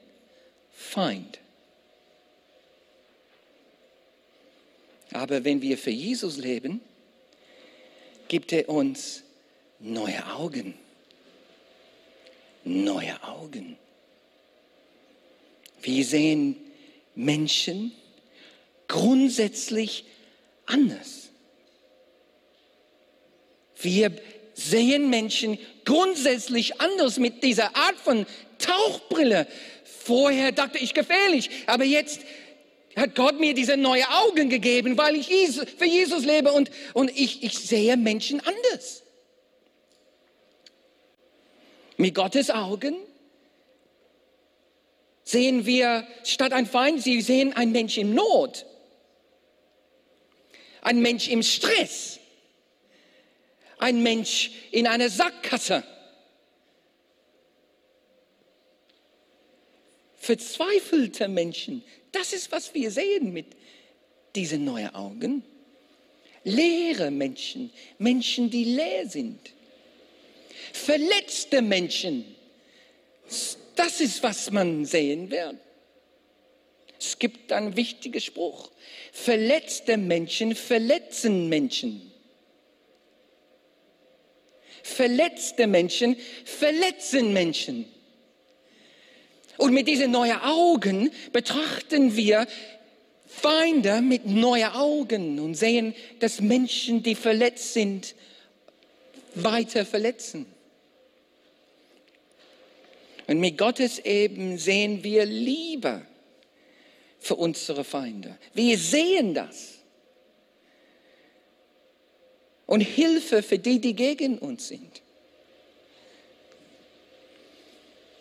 Feind. 0.71 1.39
Aber 5.11 5.43
wenn 5.43 5.61
wir 5.61 5.77
für 5.77 5.89
Jesus 5.91 6.37
leben, 6.37 6.81
gibt 8.27 8.53
er 8.53 8.69
uns 8.69 9.23
neue 9.79 10.25
Augen. 10.33 10.75
Neue 12.63 13.21
Augen. 13.23 13.77
Wir 15.81 16.05
sehen 16.05 16.55
Menschen 17.15 17.91
grundsätzlich 18.87 20.05
anders. 20.65 21.29
Wir 23.81 24.11
sehen 24.59 25.09
Menschen 25.09 25.57
grundsätzlich 25.85 26.81
anders 26.81 27.17
mit 27.17 27.43
dieser 27.43 27.75
Art 27.75 27.95
von 27.95 28.25
Tauchbrille. 28.57 29.47
Vorher 29.83 30.51
dachte 30.51 30.77
ich 30.77 30.93
gefährlich, 30.93 31.49
aber 31.67 31.83
jetzt 31.83 32.21
hat 32.95 33.15
Gott 33.15 33.39
mir 33.39 33.53
diese 33.53 33.77
neue 33.77 34.07
Augen 34.09 34.49
gegeben, 34.49 34.97
weil 34.97 35.15
ich 35.15 35.27
für 35.77 35.85
Jesus 35.85 36.25
lebe 36.25 36.51
und, 36.51 36.69
und 36.93 37.09
ich, 37.17 37.43
ich 37.43 37.57
sehe 37.57 37.95
Menschen 37.97 38.41
anders. 38.41 39.03
Mit 41.97 42.15
Gottes 42.15 42.49
Augen 42.49 42.95
sehen 45.23 45.65
wir 45.65 46.07
statt 46.23 46.53
ein 46.53 46.65
Feind, 46.65 47.01
sie 47.03 47.21
sehen 47.21 47.53
einen 47.53 47.71
Mensch 47.71 47.97
in 47.97 48.13
Not, 48.13 48.65
ein 50.81 51.01
Mensch 51.01 51.27
im 51.27 51.43
Stress, 51.43 52.18
ein 53.79 54.03
Mensch 54.03 54.51
in 54.71 54.85
einer 54.85 55.09
Sackgasse. 55.09 55.83
Verzweifelte 60.17 61.27
Menschen, 61.27 61.83
das 62.11 62.33
ist, 62.33 62.51
was 62.51 62.73
wir 62.75 62.91
sehen 62.91 63.33
mit 63.33 63.47
diesen 64.35 64.65
neuen 64.65 64.93
Augen. 64.93 65.43
Leere 66.43 67.09
Menschen, 67.09 67.71
Menschen, 67.97 68.49
die 68.49 68.65
leer 68.65 69.07
sind. 69.07 69.39
Verletzte 70.73 71.61
Menschen, 71.61 72.35
das 73.75 74.01
ist, 74.01 74.21
was 74.21 74.51
man 74.51 74.85
sehen 74.85 75.31
wird. 75.31 75.55
Es 76.99 77.17
gibt 77.17 77.51
einen 77.53 77.75
wichtigen 77.77 78.19
Spruch. 78.19 78.71
Verletzte 79.13 79.97
Menschen 79.97 80.53
verletzen 80.53 81.47
Menschen. 81.47 82.08
Verletzte 84.89 85.67
Menschen 85.67 86.17
verletzen 86.45 87.33
Menschen. 87.33 87.85
Und 89.57 89.73
mit 89.73 89.87
diesen 89.87 90.11
neuen 90.11 90.39
Augen 90.39 91.11
betrachten 91.31 92.15
wir 92.15 92.47
Feinde 93.25 94.01
mit 94.01 94.25
neuen 94.25 94.71
Augen 94.71 95.39
und 95.39 95.55
sehen, 95.55 95.93
dass 96.19 96.41
Menschen, 96.41 97.03
die 97.03 97.15
verletzt 97.15 97.73
sind, 97.73 98.15
weiter 99.35 99.85
verletzen. 99.85 100.45
Und 103.27 103.39
mit 103.39 103.57
Gottes 103.57 103.99
eben 103.99 104.57
sehen 104.57 105.03
wir 105.03 105.25
Liebe 105.25 106.01
für 107.19 107.35
unsere 107.35 107.83
Feinde. 107.83 108.37
Wir 108.53 108.77
sehen 108.77 109.33
das 109.33 109.78
und 112.69 112.81
Hilfe 112.81 113.41
für 113.41 113.57
die, 113.57 113.79
die 113.79 113.95
gegen 113.95 114.37
uns 114.37 114.67
sind. 114.67 115.01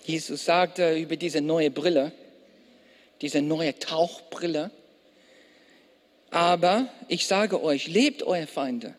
Jesus 0.07 0.47
sagte 0.47 0.97
über 0.97 1.17
diese 1.17 1.43
neue 1.43 1.71
Brille, 1.71 2.13
diese 3.21 3.43
neue 3.43 3.79
Tauchbrille, 3.79 4.71
aber 6.31 6.89
ich 7.09 7.27
sage 7.27 7.63
euch, 7.63 7.89
lebt 7.89 8.23
eure 8.23 8.47
Feinde 8.47 8.95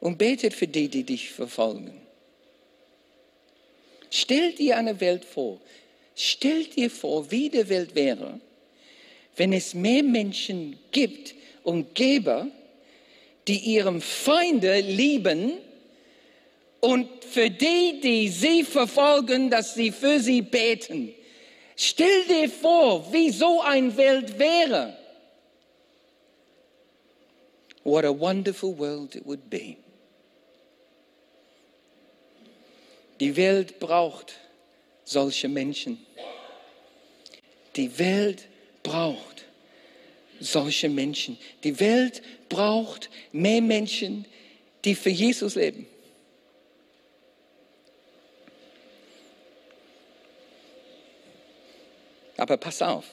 und 0.00 0.18
betet 0.18 0.52
für 0.52 0.66
die, 0.66 0.88
die 0.88 1.04
dich 1.04 1.30
verfolgen. 1.30 2.00
Stell 4.10 4.52
dir 4.52 4.78
eine 4.78 5.00
Welt 5.00 5.24
vor. 5.24 5.60
Stell 6.16 6.64
dir 6.64 6.90
vor, 6.90 7.30
wie 7.30 7.50
die 7.50 7.68
Welt 7.68 7.94
wäre, 7.94 8.40
wenn 9.36 9.52
es 9.52 9.74
mehr 9.74 10.02
Menschen 10.02 10.76
gibt 10.90 11.36
und 11.62 11.94
gäbe, 11.94 12.50
die 13.48 13.58
ihrem 13.58 14.00
Feinde 14.00 14.80
lieben 14.80 15.52
und 16.80 17.08
für 17.24 17.50
die, 17.50 18.00
die 18.00 18.28
sie 18.28 18.64
verfolgen, 18.64 19.50
dass 19.50 19.74
sie 19.74 19.92
für 19.92 20.20
sie 20.20 20.42
beten. 20.42 21.14
Stell 21.76 22.24
dir 22.24 22.48
vor, 22.48 23.12
wie 23.12 23.30
so 23.30 23.60
eine 23.60 23.96
Welt 23.96 24.38
wäre. 24.38 24.96
What 27.84 28.04
a 28.04 28.18
wonderful 28.18 28.76
world 28.76 29.14
it 29.14 29.24
would 29.26 29.48
be. 29.48 29.76
Die 33.20 33.36
Welt 33.36 33.78
braucht 33.78 34.34
solche 35.04 35.48
Menschen. 35.48 36.04
Die 37.76 37.98
Welt 37.98 38.48
braucht 38.82 39.35
solche 40.40 40.88
Menschen. 40.88 41.38
Die 41.64 41.78
Welt 41.80 42.22
braucht 42.48 43.10
mehr 43.32 43.60
Menschen, 43.60 44.26
die 44.84 44.94
für 44.94 45.10
Jesus 45.10 45.54
leben. 45.54 45.86
Aber 52.36 52.56
pass 52.56 52.82
auf, 52.82 53.04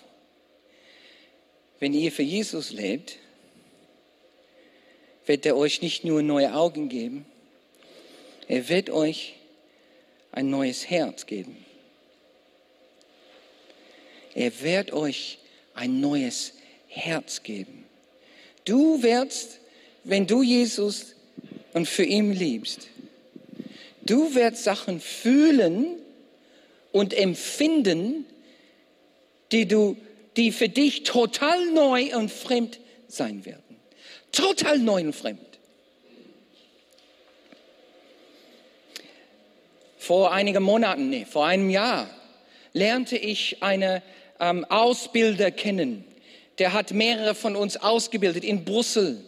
wenn 1.79 1.93
ihr 1.93 2.12
für 2.12 2.23
Jesus 2.23 2.71
lebt, 2.71 3.17
wird 5.25 5.45
er 5.45 5.55
euch 5.55 5.81
nicht 5.81 6.03
nur 6.03 6.21
neue 6.21 6.53
Augen 6.53 6.89
geben, 6.89 7.25
er 8.47 8.67
wird 8.67 8.89
euch 8.89 9.36
ein 10.33 10.49
neues 10.49 10.89
Herz 10.89 11.25
geben. 11.25 11.63
Er 14.36 14.62
wird 14.62 14.91
euch 14.91 15.38
ein 15.73 16.01
neues 16.01 16.49
Herz 16.49 16.62
geben. 17.43 17.86
Du 18.65 19.01
wirst, 19.03 19.60
wenn 20.03 20.27
du 20.27 20.41
Jesus 20.41 21.15
und 21.73 21.88
für 21.88 22.03
ihn 22.03 22.34
liebst, 22.34 22.88
du 24.01 24.36
wirst 24.36 24.63
Sachen 24.63 24.99
fühlen 24.99 25.97
und 26.91 27.13
empfinden, 27.13 28.25
die, 29.51 29.67
du, 29.67 29.97
die 30.38 30.51
für 30.51 30.69
dich 30.69 31.03
total 31.03 31.71
neu 31.71 32.15
und 32.15 32.32
fremd 32.32 32.79
sein 33.08 33.45
werden. 33.45 33.62
Total 34.32 34.79
neu 34.79 35.01
und 35.01 35.13
fremd. 35.13 35.39
Vor 39.97 40.34
einigen 40.34 40.63
Monaten, 40.63 41.10
nee, 41.10 41.25
vor 41.25 41.45
einem 41.45 41.69
Jahr, 41.69 42.10
lernte 42.73 43.17
ich 43.17 43.63
einen 43.63 44.01
ähm, 44.39 44.65
Ausbilder 44.65 45.51
kennen. 45.51 46.03
Der 46.59 46.73
hat 46.73 46.91
mehrere 46.91 47.35
von 47.35 47.55
uns 47.55 47.77
ausgebildet 47.77 48.43
in 48.43 48.65
Brüssel. 48.65 49.23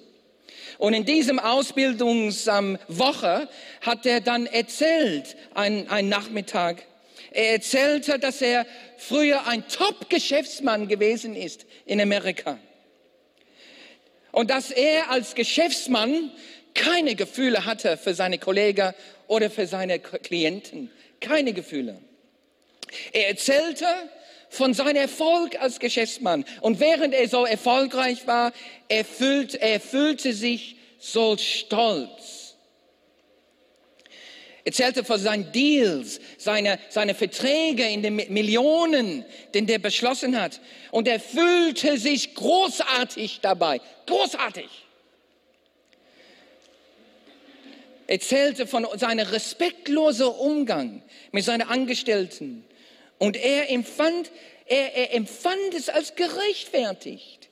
Und 0.77 0.93
in 0.93 1.05
diesem 1.05 1.39
Ausbildungswoche 1.39 3.49
hat 3.81 4.05
er 4.05 4.21
dann 4.21 4.45
erzählt, 4.45 5.35
ein 5.53 6.09
Nachmittag, 6.09 6.83
er 7.31 7.51
erzählte, 7.51 8.17
dass 8.17 8.41
er 8.41 8.65
früher 8.97 9.45
ein 9.47 9.67
Top-Geschäftsmann 9.67 10.87
gewesen 10.87 11.35
ist 11.35 11.65
in 11.85 11.99
Amerika. 11.99 12.57
Und 14.31 14.49
dass 14.49 14.71
er 14.71 15.11
als 15.11 15.35
Geschäftsmann 15.35 16.31
keine 16.73 17.15
Gefühle 17.15 17.65
hatte 17.65 17.97
für 17.97 18.13
seine 18.13 18.37
Kollegen 18.37 18.93
oder 19.27 19.49
für 19.49 19.67
seine 19.67 19.99
Klienten. 19.99 20.91
Keine 21.19 21.53
Gefühle. 21.53 21.99
Er 23.11 23.29
erzählte 23.29 23.85
von 24.55 24.73
seinem 24.73 24.97
Erfolg 24.97 25.59
als 25.61 25.79
Geschäftsmann. 25.79 26.45
Und 26.61 26.79
während 26.79 27.13
er 27.13 27.27
so 27.27 27.45
erfolgreich 27.45 28.25
war, 28.27 28.53
er 28.87 29.05
fühlte, 29.05 29.61
er 29.61 29.79
fühlte 29.79 30.33
sich 30.33 30.77
so 30.99 31.37
stolz 31.37 32.45
erzählte 34.65 35.03
von 35.03 35.19
seinen 35.19 35.51
Deals, 35.51 36.19
seine, 36.37 36.79
seine 36.89 37.13
Verträge 37.13 37.87
in 37.87 38.01
den 38.01 38.15
Millionen, 38.15 39.23
den 39.53 39.67
der 39.67 39.77
beschlossen 39.77 40.39
hat. 40.39 40.59
Und 40.91 41.07
er 41.07 41.19
fühlte 41.19 41.97
sich 41.97 42.33
großartig 42.33 43.39
dabei. 43.41 43.79
Großartig. 44.07 44.67
Erzählte 48.07 48.67
von 48.67 48.87
seinem 48.95 49.27
respektlosen 49.27 50.27
Umgang 50.27 51.03
mit 51.31 51.45
seinen 51.45 51.67
Angestellten. 51.67 52.65
Und 53.17 53.37
er 53.37 53.69
empfand, 53.69 54.31
er, 54.65 54.93
er 54.95 55.13
empfand 55.13 55.73
es 55.73 55.89
als 55.89 56.15
gerechtfertigt. 56.15 57.49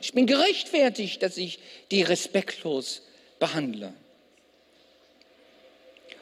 Ich 0.00 0.12
bin 0.12 0.26
gerechtfertigt, 0.26 1.22
dass 1.22 1.36
ich 1.36 1.58
die 1.90 2.02
respektlos 2.02 3.02
behandle. 3.38 3.92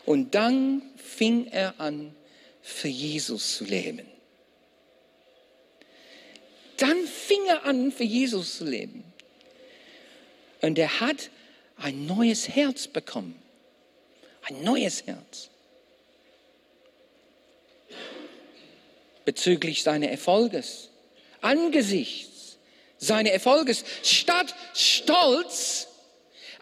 Und 0.06 0.34
dann 0.34 0.82
fing 0.96 1.46
er 1.48 1.80
an, 1.80 2.14
für 2.62 2.88
Jesus 2.88 3.58
zu 3.58 3.64
leben. 3.64 4.06
Dann 6.78 7.06
fing 7.06 7.44
er 7.46 7.64
an, 7.64 7.92
für 7.92 8.04
Jesus 8.04 8.58
zu 8.58 8.64
leben. 8.64 9.04
Und 10.60 10.78
er 10.78 11.00
hat 11.00 11.30
ein 11.76 12.06
neues 12.06 12.48
Herz 12.48 12.86
bekommen. 12.86 13.40
Ein 14.42 14.62
neues 14.62 15.06
Herz. 15.06 15.50
Bezüglich 19.24 19.82
seines 19.82 20.10
Erfolges. 20.10 20.90
Angesichts 21.40 22.58
seines 22.98 23.32
Erfolges. 23.32 23.84
Statt 24.02 24.54
Stolz 24.74 25.88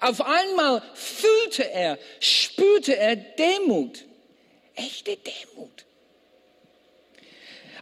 auf 0.00 0.20
einmal 0.20 0.82
fühlte 0.94 1.70
er, 1.70 1.98
spürte 2.18 2.96
er 2.96 3.14
Demut, 3.14 4.04
echte 4.74 5.16
Demut. 5.16 5.84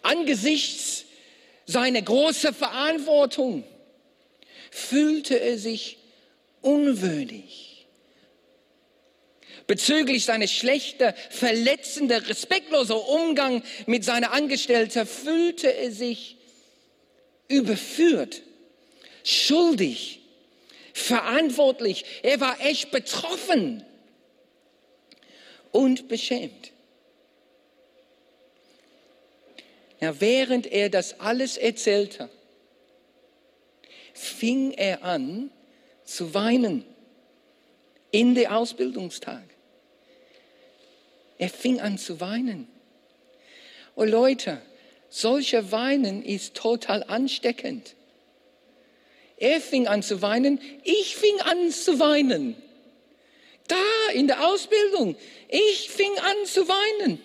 Angesichts 0.03 1.05
seiner 1.66 2.03
großen 2.03 2.55
Verantwortung 2.55 3.64
fühlte 4.71 5.40
er 5.40 5.59
sich 5.59 5.99
unwürdig. 6.61 7.69
Bezüglich 9.70 10.24
seines 10.24 10.50
schlechten, 10.50 11.14
verletzenden, 11.28 12.24
respektlosen 12.24 12.96
Umgang 12.96 13.62
mit 13.87 14.04
seiner 14.04 14.33
Angestellten 14.33 15.06
fühlte 15.06 15.72
er 15.72 15.92
sich 15.92 16.38
überführt, 17.46 18.42
schuldig 19.22 20.22
verantwortlich. 20.92 22.04
Er 22.24 22.40
war 22.40 22.61
echt 22.61 22.90
betroffen 22.90 23.85
und 25.70 26.09
beschämt. 26.09 26.72
Ja, 30.00 30.20
während 30.20 30.66
er 30.66 30.88
das 30.88 31.20
alles 31.20 31.56
erzählte, 31.56 32.28
fing 34.14 34.72
er 34.72 35.04
an 35.04 35.52
zu 36.04 36.35
weinen 36.35 36.85
in 38.11 38.35
der 38.35 38.56
Ausbildungstag. 38.56 39.44
Er 41.40 41.48
fing 41.48 41.81
an 41.81 41.96
zu 41.96 42.20
weinen. 42.20 42.68
Oh 43.96 44.05
Leute, 44.05 44.61
solcher 45.09 45.72
Weinen 45.72 46.22
ist 46.22 46.55
total 46.55 47.03
ansteckend. 47.03 47.96
Er 49.38 49.59
fing 49.62 49.88
an 49.88 50.03
zu 50.03 50.20
weinen, 50.20 50.61
ich 50.85 51.16
fing 51.16 51.40
an 51.40 51.70
zu 51.70 51.98
weinen. 51.98 52.62
Da 53.68 54.12
in 54.12 54.26
der 54.26 54.46
Ausbildung, 54.46 55.16
ich 55.48 55.88
fing 55.88 56.12
an 56.18 56.44
zu 56.44 56.68
weinen. 56.68 57.18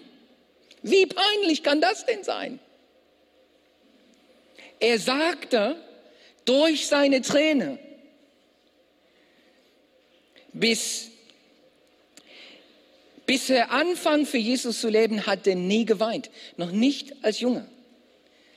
Wie 0.82 1.06
peinlich 1.08 1.62
kann 1.62 1.82
das 1.82 2.06
denn 2.06 2.24
sein? 2.24 2.62
Er 4.80 4.98
sagte 4.98 5.76
durch 6.46 6.88
seine 6.88 7.22
Träne, 7.22 7.80
bis, 10.54 11.10
bis 13.26 13.50
er 13.50 13.72
anfang 13.72 14.26
für 14.26 14.38
Jesus 14.38 14.82
zu 14.82 14.90
leben, 14.90 15.26
hat 15.26 15.48
er 15.48 15.56
nie 15.56 15.86
geweint. 15.86 16.30
Noch 16.58 16.72
nicht 16.72 17.24
als 17.24 17.40
Junge. 17.40 17.68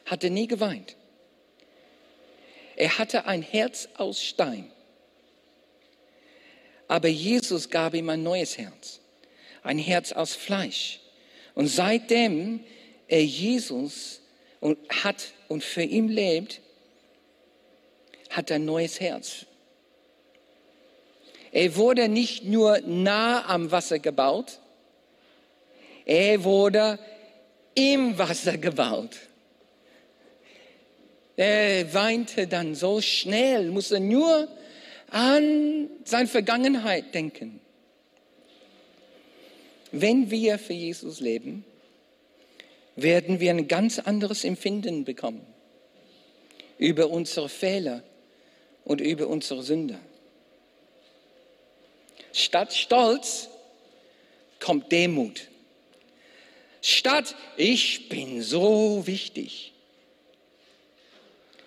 Hat 0.04 0.24
er 0.24 0.30
nie 0.30 0.46
geweint. 0.46 0.96
Er 2.76 2.98
hatte 2.98 3.26
ein 3.26 3.42
Herz 3.42 3.88
aus 3.96 4.22
Stein. 4.22 4.70
Aber 6.86 7.08
Jesus 7.08 7.68
gab 7.68 7.94
ihm 7.94 8.08
ein 8.08 8.22
neues 8.22 8.56
Herz, 8.56 9.00
ein 9.62 9.78
Herz 9.78 10.12
aus 10.12 10.34
Fleisch. 10.34 11.00
Und 11.54 11.66
seitdem 11.66 12.60
er 13.08 13.24
Jesus 13.24 14.20
hat 15.02 15.32
und 15.48 15.64
für 15.64 15.82
ihn 15.82 16.08
lebt, 16.08 16.60
hat 18.30 18.50
er 18.50 18.56
ein 18.56 18.64
neues 18.64 19.00
Herz. 19.00 19.46
Er 21.52 21.76
wurde 21.76 22.08
nicht 22.08 22.44
nur 22.44 22.80
nah 22.80 23.48
am 23.48 23.70
Wasser 23.70 23.98
gebaut, 23.98 24.60
Er 26.04 26.42
wurde 26.42 26.98
im 27.74 28.16
Wasser 28.16 28.56
gebaut. 28.56 29.16
Er 31.36 31.92
weinte 31.92 32.46
dann 32.46 32.74
so 32.74 33.00
schnell, 33.00 33.70
musste 33.70 34.00
nur 34.00 34.48
an 35.10 35.88
seine 36.04 36.26
Vergangenheit 36.26 37.14
denken. 37.14 37.60
Wenn 39.92 40.30
wir 40.30 40.58
für 40.58 40.72
Jesus 40.72 41.20
leben, 41.20 41.64
werden 42.96 43.38
wir 43.38 43.50
ein 43.50 43.68
ganz 43.68 43.98
anderes 43.98 44.44
Empfinden 44.44 45.04
bekommen 45.04 45.46
über 46.78 47.10
unsere 47.10 47.48
Fehler 47.48 48.02
und 48.84 49.00
über 49.00 49.28
unsere 49.28 49.62
Sünder. 49.62 50.00
Statt 52.32 52.74
Stolz 52.74 53.48
kommt 54.60 54.92
Demut. 54.92 55.48
Statt 56.80 57.34
ich 57.56 58.08
bin 58.08 58.42
so 58.42 59.06
wichtig, 59.06 59.72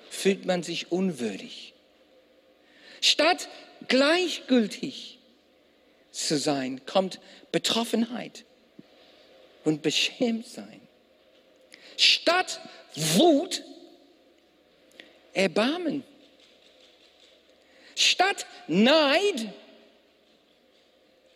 fühlt 0.09 0.45
man 0.45 0.63
sich 0.63 0.91
unwürdig. 0.91 1.73
Statt 3.01 3.49
gleichgültig 3.87 5.19
zu 6.11 6.37
sein, 6.37 6.85
kommt 6.85 7.19
Betroffenheit 7.51 8.45
und 9.63 9.81
Beschämtsein. 9.81 10.81
Statt 11.97 12.59
Wut, 12.95 13.63
Erbarmen. 15.33 16.03
Statt 17.95 18.45
Neid, 18.67 19.53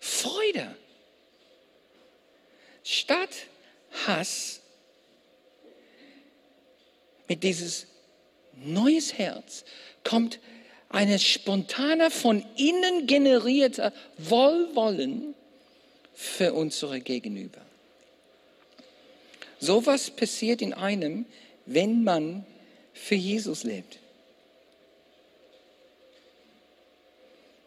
Freude. 0.06 0.76
Statt 2.84 3.32
Hass, 4.06 4.62
mit 7.28 7.42
dieses 7.42 7.88
neues 8.54 9.18
Herz 9.18 9.66
kommt 10.04 10.40
eine 10.90 11.18
spontane, 11.18 12.12
von 12.12 12.46
innen 12.56 13.08
generierte 13.08 13.92
Wohlwollen 14.20 15.34
für 16.14 16.54
unsere 16.54 17.02
Gegenüber. 17.02 17.62
So 19.60 19.88
was 19.88 20.12
passiert 20.12 20.62
in 20.62 20.74
einem, 20.74 21.26
wenn 21.66 22.04
man 22.04 22.46
für 22.94 23.16
Jesus 23.16 23.64
lebt. 23.64 23.98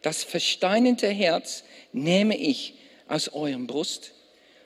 Das 0.03 0.25
versteinerte 0.25 1.09
Herz 1.09 1.65
nehme 1.93 2.37
ich 2.37 2.75
aus 3.09 3.33
eurem 3.33 3.67
Brust 3.67 4.13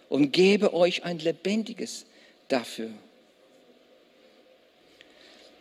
und 0.09 0.33
gebe 0.33 0.75
euch 0.75 1.05
ein 1.05 1.19
lebendiges 1.19 2.05
dafür. 2.49 2.91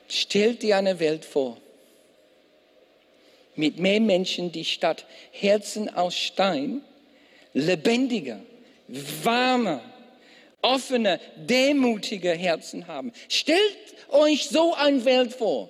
Stellt 0.07 0.62
dir 0.62 0.77
eine 0.77 0.99
Welt 0.99 1.23
vor, 1.23 1.57
mit 3.55 3.79
mehr 3.79 4.01
Menschen, 4.01 4.51
die 4.51 4.65
statt 4.65 5.05
Herzen 5.31 5.93
aus 5.93 6.15
Stein 6.15 6.81
lebendiger, 7.53 8.39
warmer, 9.23 9.81
offene, 10.62 11.19
demütige 11.36 12.31
Herzen 12.31 12.88
haben. 12.88 13.13
Stellt 13.29 13.77
euch 14.10 14.47
so 14.49 14.73
eine 14.73 15.05
Welt 15.05 15.34
vor. 15.34 15.69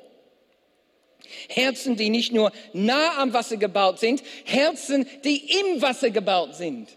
Herzen, 1.49 1.95
die 1.95 2.09
nicht 2.09 2.31
nur 2.31 2.51
nah 2.73 3.17
am 3.17 3.33
Wasser 3.33 3.57
gebaut 3.57 3.99
sind, 3.99 4.23
Herzen, 4.45 5.07
die 5.23 5.59
im 5.59 5.81
Wasser 5.81 6.09
gebaut 6.09 6.55
sind. 6.55 6.89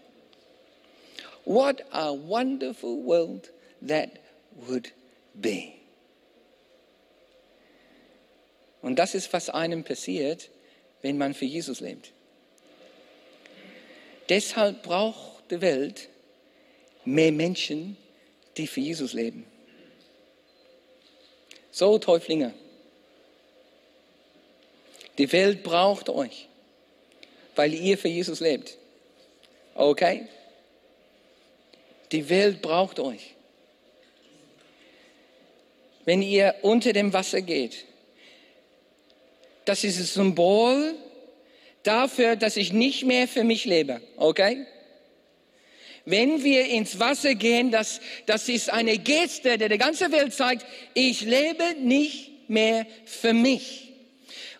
What 1.45 1.83
a 1.91 2.11
wonderful 2.11 3.03
world 3.05 3.51
that 3.87 4.09
would 4.67 4.91
be. 5.33 5.73
Und 8.81 8.97
das 8.97 9.15
ist, 9.15 9.31
was 9.33 9.49
einem 9.49 9.83
passiert, 9.83 10.49
wenn 11.01 11.17
man 11.17 11.33
für 11.33 11.45
Jesus 11.45 11.79
lebt. 11.79 12.11
Deshalb 14.29 14.83
braucht 14.83 15.51
die 15.51 15.61
Welt 15.61 16.09
mehr 17.03 17.31
Menschen, 17.31 17.97
die 18.57 18.67
für 18.67 18.79
Jesus 18.79 19.13
leben. 19.13 19.45
So, 21.71 21.99
Täuflinge, 21.99 22.53
die 25.17 25.31
Welt 25.31 25.63
braucht 25.63 26.09
euch, 26.09 26.47
weil 27.55 27.73
ihr 27.73 27.97
für 27.97 28.07
Jesus 28.07 28.39
lebt. 28.39 28.77
Okay? 29.75 30.27
Die 32.11 32.29
Welt 32.29 32.61
braucht 32.61 32.99
euch. 32.99 33.35
Wenn 36.05 36.21
ihr 36.21 36.55
unter 36.61 36.93
dem 36.93 37.13
Wasser 37.13 37.41
geht, 37.41 37.85
das 39.65 39.83
ist 39.83 39.97
ein 39.97 40.05
Symbol 40.05 40.93
dafür, 41.81 42.35
dass 42.35 42.57
ich 42.57 42.71
nicht 42.71 43.05
mehr 43.05 43.27
für 43.27 43.43
mich 43.43 43.65
lebe. 43.65 44.01
Okay? 44.17 44.65
Wenn 46.05 46.43
wir 46.43 46.67
ins 46.67 46.99
Wasser 46.99 47.33
gehen, 47.33 47.71
das, 47.71 47.99
das 48.27 48.47
ist 48.47 48.69
eine 48.69 48.99
Geste, 48.99 49.57
der 49.57 49.69
der 49.69 49.79
ganze 49.79 50.11
Welt 50.11 50.33
zeigt, 50.33 50.65
ich 50.93 51.21
lebe 51.21 51.75
nicht 51.79 52.47
mehr 52.47 52.85
für 53.05 53.33
mich. 53.33 53.91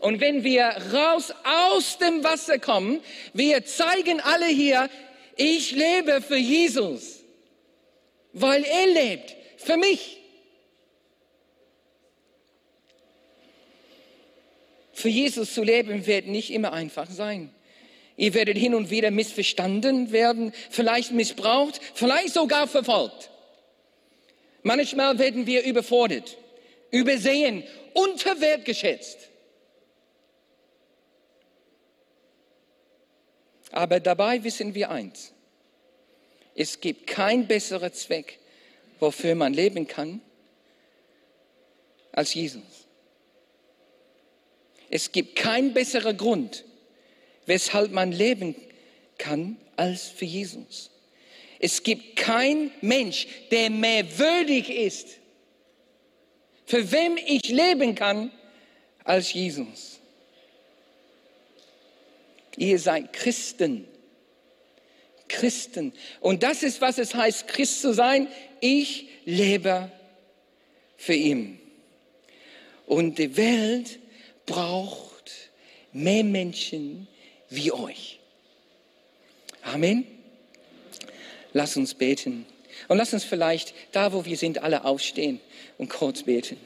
Und 0.05 0.21
wenn 0.21 0.43
wir 0.43 0.65
raus 0.93 1.33
aus 1.43 1.97
dem 1.97 2.23
Wasser 2.23 2.59
kommen, 2.59 3.01
wir 3.33 3.65
zeigen 3.65 4.21
alle 4.21 4.45
hier, 4.45 4.87
ich 5.35 5.71
lebe 5.71 6.21
für 6.21 6.37
Jesus, 6.37 7.21
weil 8.31 8.63
er 8.65 8.85
lebt 8.85 9.35
für 9.57 9.77
mich. 9.77 10.21
Für 14.93 15.09
Jesus 15.09 15.55
zu 15.55 15.63
leben 15.63 16.05
wird 16.05 16.27
nicht 16.27 16.53
immer 16.53 16.71
einfach 16.71 17.09
sein. 17.09 17.49
Ihr 18.15 18.35
werdet 18.35 18.59
hin 18.59 18.75
und 18.75 18.91
wieder 18.91 19.09
missverstanden 19.09 20.11
werden, 20.11 20.53
vielleicht 20.69 21.13
missbraucht, 21.13 21.81
vielleicht 21.95 22.35
sogar 22.35 22.67
verfolgt. 22.67 23.31
Manchmal 24.61 25.17
werden 25.17 25.47
wir 25.47 25.63
überfordert, 25.63 26.37
übersehen, 26.91 27.63
unterwertgeschätzt. 27.95 29.31
Aber 33.75 33.99
dabei 33.99 34.41
wissen 34.45 34.73
wir 34.73 34.89
eins. 34.89 35.33
Es 36.55 36.79
gibt 36.79 37.07
keinen 37.07 37.45
besseren 37.45 37.91
Zweck, 37.91 38.39
wofür 39.01 39.35
man 39.35 39.53
leben 39.53 39.85
kann, 39.85 40.21
als 42.13 42.33
Jesus. 42.33 42.63
Es 44.89 45.11
gibt 45.11 45.35
keinen 45.35 45.73
besseren 45.73 46.15
Grund, 46.15 46.63
weshalb 47.47 47.91
man 47.91 48.13
leben 48.13 48.55
kann 49.17 49.57
als 49.75 50.03
für 50.07 50.23
Jesus. 50.23 50.89
Es 51.59 51.83
gibt 51.83 52.15
kein 52.15 52.71
Mensch, 52.79 53.27
der 53.51 53.69
mehr 53.69 54.17
würdig 54.17 54.69
ist, 54.69 55.09
für 56.65 56.93
wem 56.93 57.17
ich 57.17 57.49
leben 57.49 57.93
kann, 57.93 58.31
als 59.03 59.33
Jesus. 59.33 59.94
Ihr 62.57 62.79
seid 62.79 63.13
Christen. 63.13 63.87
Christen. 65.27 65.93
Und 66.21 66.43
das 66.43 66.63
ist, 66.63 66.81
was 66.81 66.97
es 66.97 67.15
heißt, 67.15 67.47
Christ 67.47 67.81
zu 67.81 67.93
sein. 67.93 68.27
Ich 68.61 69.07
lebe 69.25 69.91
für 70.97 71.13
ihn. 71.13 71.59
Und 72.85 73.17
die 73.17 73.35
Welt 73.37 73.99
braucht 74.45 75.31
mehr 75.91 76.23
Menschen, 76.23 77.07
wie 77.49 77.71
euch. 77.71 78.19
Amen. 79.63 80.05
Lass 81.53 81.77
uns 81.77 81.93
beten. 81.93 82.45
Und 82.87 82.97
lass 82.97 83.13
uns 83.13 83.23
vielleicht 83.23 83.73
da, 83.91 84.13
wo 84.13 84.25
wir 84.25 84.37
sind, 84.37 84.61
alle 84.61 84.85
aufstehen 84.85 85.39
und 85.77 85.89
kurz 85.89 86.23
beten. 86.23 86.57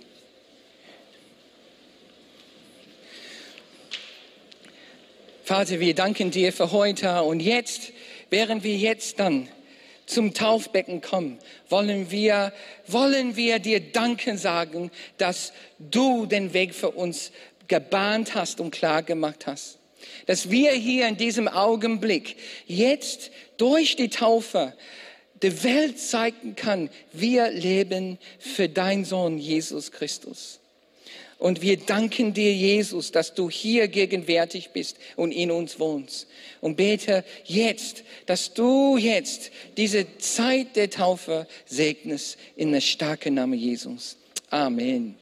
Vater, 5.49 5.79
wir 5.79 5.95
danken 5.95 6.29
dir 6.29 6.53
für 6.53 6.71
heute 6.71 7.23
und 7.23 7.39
jetzt, 7.39 7.91
während 8.29 8.63
wir 8.63 8.75
jetzt 8.77 9.19
dann 9.19 9.47
zum 10.05 10.35
Taufbecken 10.35 11.01
kommen, 11.01 11.39
wollen 11.69 12.12
wir, 12.12 12.53
wollen 12.85 13.35
wir 13.35 13.57
dir 13.57 13.79
Danken 13.79 14.38
sagen, 14.38 14.91
dass 15.17 15.51
du 15.79 16.27
den 16.27 16.53
Weg 16.53 16.75
für 16.75 16.91
uns 16.91 17.31
gebahnt 17.67 18.35
hast 18.35 18.59
und 18.59 18.69
klar 18.69 19.01
gemacht 19.01 19.47
hast 19.47 19.79
dass 20.27 20.51
wir 20.51 20.71
hier 20.71 21.07
in 21.07 21.17
diesem 21.17 21.47
Augenblick 21.47 22.35
jetzt 22.67 23.31
durch 23.57 23.95
die 23.95 24.09
Taufe 24.09 24.73
der 25.41 25.63
Welt 25.63 25.99
zeigen 25.99 26.55
kann, 26.55 26.91
wir 27.12 27.49
leben 27.49 28.19
für 28.38 28.69
deinen 28.69 29.03
Sohn 29.03 29.39
Jesus 29.39 29.91
Christus. 29.91 30.59
Und 31.39 31.62
wir 31.62 31.78
danken 31.78 32.34
dir, 32.34 32.54
Jesus, 32.54 33.13
dass 33.13 33.34
du 33.34 33.49
hier 33.49 33.88
gegenwärtig 33.88 34.71
bist 34.71 34.97
und 35.15 35.32
in 35.32 35.52
uns 35.52 35.80
wohnst. 35.80 36.28
Und 36.60 36.75
bete 36.75 37.23
jetzt, 37.45 38.04
dass 38.25 38.54
du 38.54 38.97
jetzt 38.97 39.49
diese 39.78 40.06
Zeit 40.17 40.75
der 40.75 40.89
Taufe 40.89 41.47
segnest 41.65 42.38
in 42.58 42.73
der 42.73 42.82
starken 42.82 43.36
Name 43.36 43.56
Jesus. 43.56 44.17
Amen. 44.49 45.15